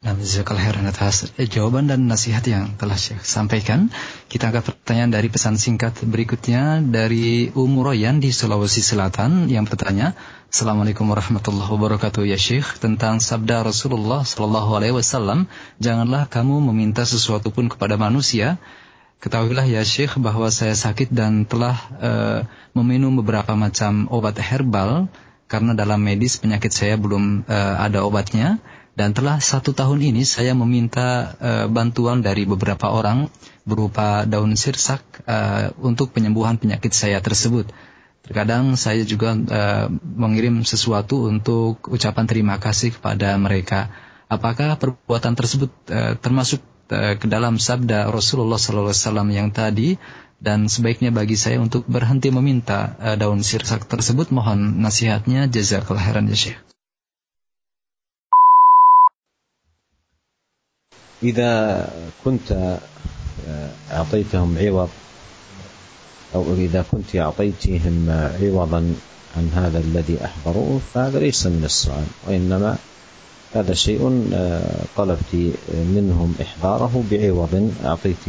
[0.00, 3.92] Nah, atas jawaban dan nasihat yang telah Syekh sampaikan.
[4.32, 10.16] Kita angkat pertanyaan dari pesan singkat berikutnya dari Umuroyan di Sulawesi Selatan yang bertanya,
[10.48, 15.52] Assalamualaikum warahmatullahi wabarakatuh ya Syekh tentang sabda Rasulullah Shallallahu Alaihi Wasallam,
[15.84, 18.56] janganlah kamu meminta sesuatu pun kepada manusia
[19.20, 22.40] Ketahuilah ya Syekh bahwa saya sakit dan telah uh,
[22.72, 25.12] meminum beberapa macam obat herbal
[25.44, 28.64] karena dalam medis penyakit saya belum uh, ada obatnya
[28.96, 33.28] dan telah satu tahun ini saya meminta uh, bantuan dari beberapa orang
[33.68, 37.68] berupa daun sirsak uh, untuk penyembuhan penyakit saya tersebut.
[38.24, 43.92] Terkadang saya juga uh, mengirim sesuatu untuk ucapan terima kasih kepada mereka.
[44.32, 49.97] Apakah perbuatan tersebut uh, termasuk ke dalam sabda Rasulullah SAW yang tadi
[50.37, 56.29] dan sebaiknya bagi saya untuk berhenti meminta uh, daun sirsak tersebut mohon nasihatnya jazakallahu khairan
[56.29, 56.59] ya Syekh.
[61.23, 61.51] إذا
[62.21, 62.77] كنت
[63.91, 64.91] أعطيتهم عوض
[66.35, 67.95] أو إذا كنت أعطيتهم
[68.41, 68.81] عوضا
[69.37, 72.77] عن هذا الذي أحضروه فهذا ليس من السؤال وإنما
[73.55, 74.01] هذا شيء
[74.99, 75.31] طلبت
[75.95, 77.53] منهم إحضاره بعوض
[77.85, 78.25] أعطيت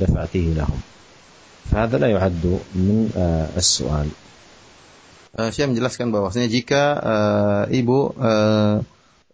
[0.00, 0.80] دفعته لهم
[1.68, 3.12] فهذا لا يعد من
[3.56, 4.08] السؤال
[5.38, 8.82] saya menjelaskan bahwasanya jika uh, ibu uh,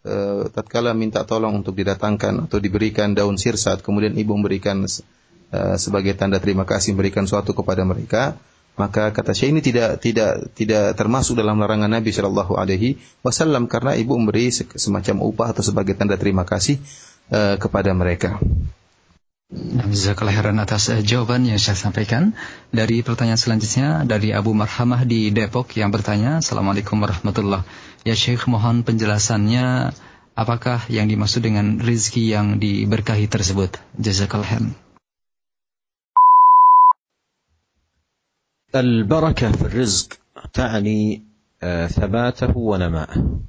[0.05, 6.13] uh, tatkala minta tolong untuk didatangkan atau diberikan daun sirsat, kemudian ibu memberikan uh, sebagai
[6.13, 8.37] tanda terima kasih memberikan suatu kepada mereka,
[8.80, 14.00] maka kata Syekh ini tidak tidak tidak termasuk dalam larangan Nabi Shallallahu Alaihi Wasallam karena
[14.00, 16.80] ibu memberi semacam upah atau sebagai tanda terima kasih
[17.36, 18.40] uh, kepada mereka.
[19.50, 22.38] Jazakallah khairan atas uh, jawaban yang saya sampaikan.
[22.72, 27.68] Dari pertanyaan selanjutnya dari Abu Marhamah di Depok yang bertanya, Assalamualaikum warahmatullah.
[28.08, 29.92] Ya Syekh mohon penjelasannya
[30.40, 33.76] apakah yang dimaksud dengan rizki yang diberkahi tersebut.
[34.00, 34.88] Jazakallah.
[38.76, 40.14] البركة في الرزق
[40.54, 41.24] تعني
[41.88, 43.40] ثباته ونماءه.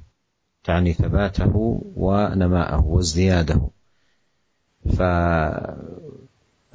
[0.63, 3.61] تعني ثباته ونماءه وازدياده.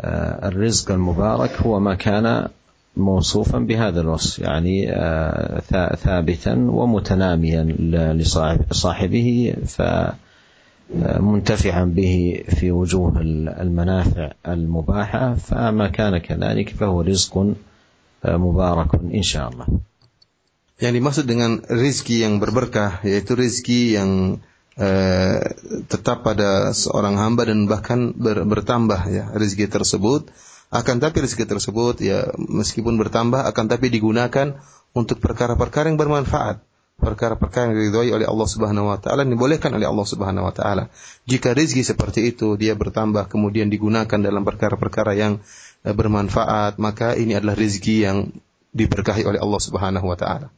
[0.02, 2.48] فالرزق المبارك هو ما كان
[2.96, 4.86] موصوفا بهذا الوصف يعني
[5.96, 7.62] ثابتا ومتناميا
[8.70, 9.54] لصاحبه
[10.94, 13.20] فمنتفعا به في وجوه
[13.60, 17.54] المنافع المباحة فما كان كذلك فهو رزق
[18.34, 19.70] mubarakun insyaallah.
[20.76, 24.42] Yang dimaksud dengan rizki yang berberkah yaitu rizki yang
[24.76, 25.38] uh,
[25.88, 30.28] tetap pada seorang hamba dan bahkan ber, bertambah ya rizki tersebut.
[30.68, 34.58] Akan tapi rizki tersebut ya meskipun bertambah akan tapi digunakan
[34.92, 36.66] untuk perkara-perkara yang bermanfaat
[36.96, 40.88] perkara-perkara yang diridhoi oleh Allah Subhanahu wa taala dibolehkan oleh Allah Subhanahu wa taala.
[41.28, 45.44] Jika rezeki seperti itu dia bertambah kemudian digunakan dalam perkara-perkara yang Eh,
[45.94, 48.18] bermanfaat, maka ini adalah rezeki yang
[48.74, 50.50] diberkahi oleh Allah Subhanahu wa taala.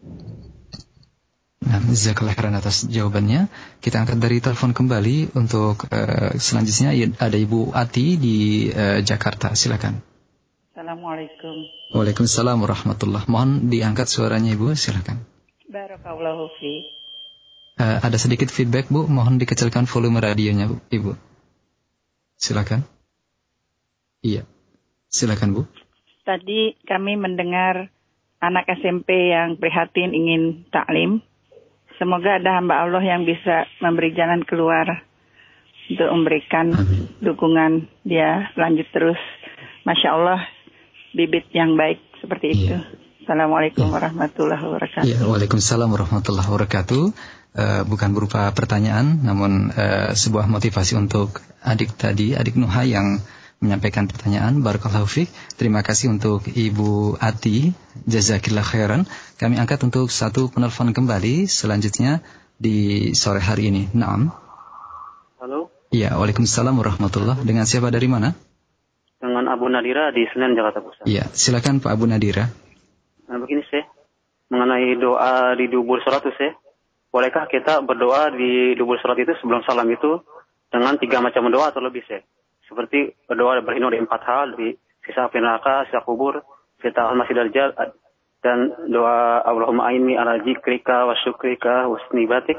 [1.59, 3.51] Nah, jazakallah khairan atas jawabannya.
[3.83, 8.39] Kita angkat dari telepon kembali untuk uh, selanjutnya ada Ibu Ati di
[8.73, 9.53] uh, Jakarta.
[9.53, 10.01] Silakan.
[10.73, 11.55] Assalamualaikum.
[11.93, 13.27] Waalaikumsalam warahmatullah.
[13.27, 15.21] Mohon diangkat suaranya Ibu, silakan.
[15.69, 16.73] Barakallahu fi.
[17.79, 21.19] Uh, ada sedikit feedback Bu, mohon dikecilkan volume radionya Bu, Ibu.
[22.39, 22.87] Silakan.
[24.23, 24.47] Iya.
[25.09, 25.63] Silakan Bu.
[26.29, 27.89] Tadi kami mendengar
[28.39, 31.25] anak SMP yang prihatin ingin taklim.
[31.97, 35.03] Semoga ada hamba Allah yang bisa memberi jalan keluar
[35.89, 37.09] untuk memberikan Amin.
[37.19, 39.19] dukungan dia lanjut terus.
[39.89, 40.41] Masya Allah
[41.17, 42.77] bibit yang baik seperti itu.
[43.25, 43.93] Assalamualaikum ya.
[43.93, 45.05] warahmatullahi wabarakatuh.
[45.09, 47.03] Ya, Waalaikumsalam warahmatullahi wabarakatuh.
[47.59, 53.19] Uh, bukan berupa pertanyaan, namun uh, sebuah motivasi untuk adik tadi, adik Nuha yang
[53.59, 54.63] menyampaikan pertanyaan.
[54.63, 55.31] Barakallahu fiqh.
[55.59, 57.75] Terima kasih untuk Ibu Ati.
[58.07, 59.05] Jazakillah khairan.
[59.39, 62.23] Kami angkat untuk satu penelpon kembali selanjutnya
[62.59, 63.83] di sore hari ini.
[63.95, 64.31] Naam.
[65.43, 65.71] Halo.
[65.91, 67.43] Iya, Waalaikumsalam warahmatullah.
[67.43, 68.35] Dengan siapa dari mana?
[69.19, 71.05] Dengan Abu Nadira di Senen, Jakarta Pusat.
[71.11, 72.47] Iya, silakan Pak Abu Nadira.
[73.27, 73.83] Nah, begini sih,
[74.49, 76.51] mengenai doa di dubur sholat itu sih,
[77.11, 80.23] bolehkah kita berdoa di dubur sholat itu sebelum salam itu
[80.71, 82.23] dengan tiga macam doa atau lebih sih?
[82.69, 86.45] Seperti berdoa berlindung dari empat hal dari sisa api neraka, sisa kubur,
[86.79, 87.73] sisa masih darjat
[88.45, 92.59] dan doa Allahumma aini ala zikrika wa syukrika wa batik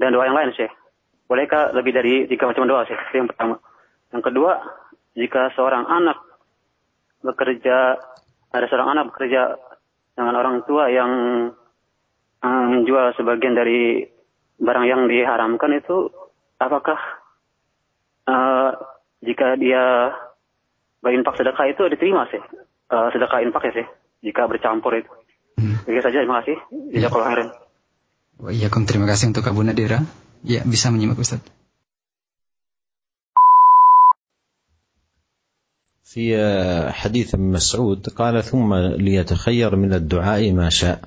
[0.00, 0.70] dan doa yang lain sih.
[1.28, 2.96] Bolehkah lebih dari tiga macam doa sih?
[3.14, 3.56] Yang pertama.
[4.12, 4.52] Yang kedua,
[5.14, 6.18] jika seorang anak
[7.22, 7.96] bekerja
[8.52, 9.56] ada seorang anak bekerja
[10.12, 11.10] dengan orang tua yang
[12.44, 14.04] um, menjual sebagian dari
[14.60, 16.12] barang yang diharamkan itu
[16.60, 17.00] apakah
[18.28, 18.70] uh,
[19.22, 20.12] jika dia
[20.98, 22.42] berinfak sedekah itu diterima sih.
[22.90, 23.86] Uh, sedekah infak ya sih.
[24.22, 25.10] Jika bercampur itu.
[25.58, 25.78] Hmm.
[25.86, 26.58] Begitu saja, terima kasih.
[26.94, 27.08] Iya.
[27.10, 27.48] kalau khairan.
[28.42, 30.02] Iya, terima kasih untuk Abu Nadira.
[30.42, 31.42] Ya, bisa menyimak Ustaz.
[36.12, 36.36] في
[36.92, 41.00] حديث ابن مسعود قال ثم ليتخير من الدعاء ما شاء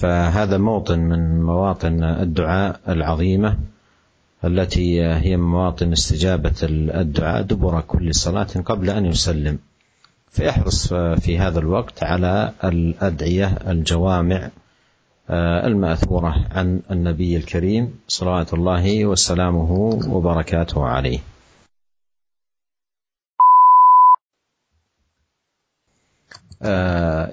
[0.00, 3.56] فهذا موطن من مواطن الدعاء العظيمه
[4.44, 9.58] التي هي مواطن استجابة الدعاء دبر كل صلاة قبل أن يسلم.
[10.30, 14.50] فيحرص في هذا الوقت على الأدعية الجوامع
[15.66, 19.72] المأثورة عن النبي الكريم صلوات الله وسلامه
[20.08, 21.18] وبركاته عليه.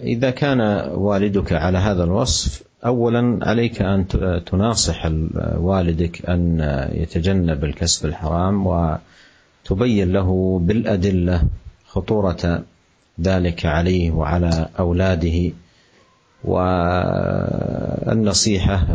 [0.04, 0.62] إذا كان
[0.96, 4.08] والدك على هذا الوصف اولا عليك أن
[4.46, 5.06] تناصح
[5.58, 6.60] والدك أن
[6.94, 11.44] يتجنب الكسب الحرام وتبين له بالأدلة
[11.88, 12.64] خطورة
[13.22, 15.52] ذلك عليه وعلى أولاده
[18.10, 18.86] والنصيحة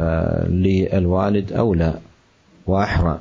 [0.47, 1.95] للوالد أولى
[2.66, 3.20] وأحرى.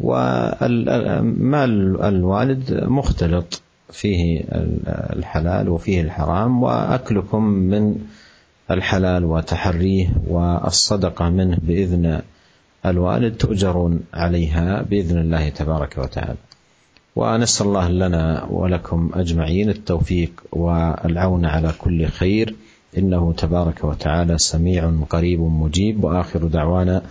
[0.00, 3.62] ومال الوالد مختلط
[3.92, 4.44] فيه
[5.16, 7.96] الحلال وفيه الحرام وأكلكم من
[8.70, 12.22] الحلال وتحريه والصدقة منه بإذن
[12.86, 16.36] الوالد تؤجرون عليها بإذن الله تبارك وتعالى.
[17.16, 22.54] ونسأل الله لنا ولكم أجمعين التوفيق والعون على كل خير.
[22.98, 26.04] إنه تبارك وتعالى سميع قريب مجيب.
[26.04, 27.02] وآخر دعوانا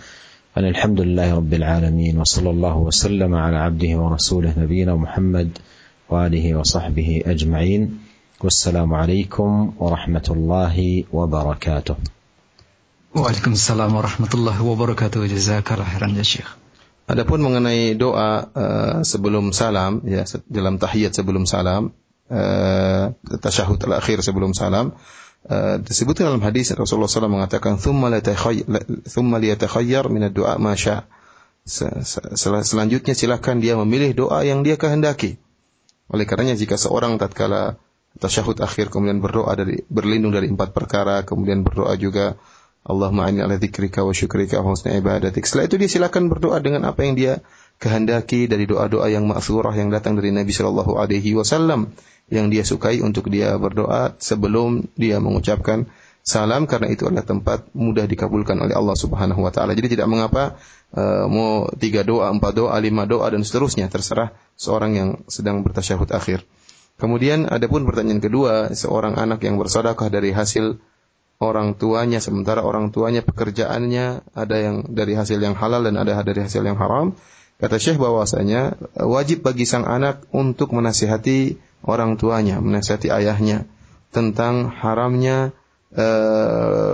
[0.56, 5.58] أن الحمد لله رب العالمين وصلى الله وسلم على عبده ورسوله نبينا محمد
[6.10, 7.98] وآله وصحبه أجمعين.
[8.43, 10.77] والسلام عليكم ورحمه الله
[11.11, 11.95] وبركاته.
[13.09, 15.25] Waalaikumsalam warahmatullahi wabarakatuh.
[15.25, 16.45] Jazakallah khairan ya Syekh.
[17.09, 21.89] Adapun mengenai doa uh, sebelum salam ya dalam tahiyat sebelum salam
[22.29, 23.09] uh,
[23.41, 24.93] tasyahud al-akhir sebelum salam
[25.49, 28.13] uh, disebutkan dalam hadis Rasulullah SAW mengatakan thumma
[29.09, 31.09] thumma liyatakhayyar min ad-du'a ma sya.
[31.65, 35.41] Selanjutnya silakan dia memilih doa yang dia kehendaki.
[36.13, 37.81] Oleh karenanya jika seorang tatkala
[38.18, 42.38] tasyahud akhir kemudian berdoa dari berlindung dari empat perkara kemudian berdoa juga
[42.84, 45.48] Allahumma inni ala dzikrika wa syukrika wa husni ibadatik.
[45.48, 47.40] Setelah itu dia silakan berdoa dengan apa yang dia
[47.80, 51.96] kehendaki dari doa-doa yang ma'thurah yang datang dari Nabi sallallahu alaihi wasallam
[52.28, 55.88] yang dia sukai untuk dia berdoa sebelum dia mengucapkan
[56.24, 59.72] salam karena itu adalah tempat mudah dikabulkan oleh Allah Subhanahu wa taala.
[59.72, 60.60] Jadi tidak mengapa
[60.92, 66.12] uh, mau tiga doa, empat doa, lima doa dan seterusnya terserah seorang yang sedang bertasyahud
[66.12, 66.44] akhir.
[66.94, 70.78] Kemudian ada pun pertanyaan kedua, seorang anak yang bersedekah dari hasil
[71.42, 76.46] orang tuanya sementara orang tuanya pekerjaannya ada yang dari hasil yang halal dan ada dari
[76.46, 77.18] hasil yang haram.
[77.58, 83.66] Kata Syekh bahwasanya wajib bagi sang anak untuk menasihati orang tuanya, menasihati ayahnya
[84.10, 85.54] tentang haramnya
[85.94, 86.06] e,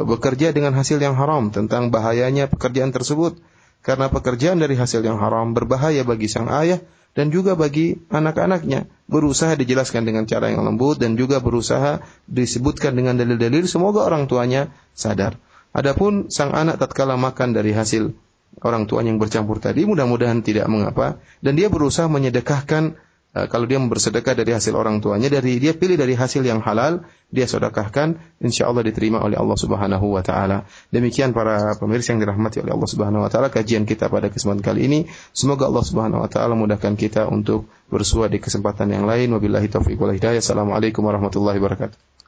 [0.05, 3.41] bekerja dengan hasil yang haram, tentang bahayanya pekerjaan tersebut.
[3.81, 6.85] Karena pekerjaan dari hasil yang haram berbahaya bagi sang ayah
[7.15, 8.87] dan juga bagi anak-anaknya.
[9.11, 11.99] Berusaha dijelaskan dengan cara yang lembut dan juga berusaha
[12.31, 15.35] disebutkan dengan dalil-dalil semoga orang tuanya sadar.
[15.75, 18.15] Adapun sang anak tatkala makan dari hasil
[18.63, 22.99] orang tuanya yang bercampur tadi mudah-mudahan tidak mengapa dan dia berusaha menyedekahkan
[23.31, 27.47] kalau dia bersedekah dari hasil orang tuanya, dari dia pilih dari hasil yang halal, dia
[27.47, 30.67] sedekahkan, insya Allah diterima oleh Allah Subhanahu wa taala.
[30.91, 34.91] Demikian para pemirsa yang dirahmati oleh Allah Subhanahu wa taala kajian kita pada kesempatan kali
[34.91, 34.99] ini.
[35.31, 39.31] Semoga Allah Subhanahu wa taala mudahkan kita untuk bersua di kesempatan yang lain.
[39.31, 40.43] Wabillahi taufiq wal hidayah.
[40.43, 42.20] Assalamualaikum warahmatullahi wabarakatuh.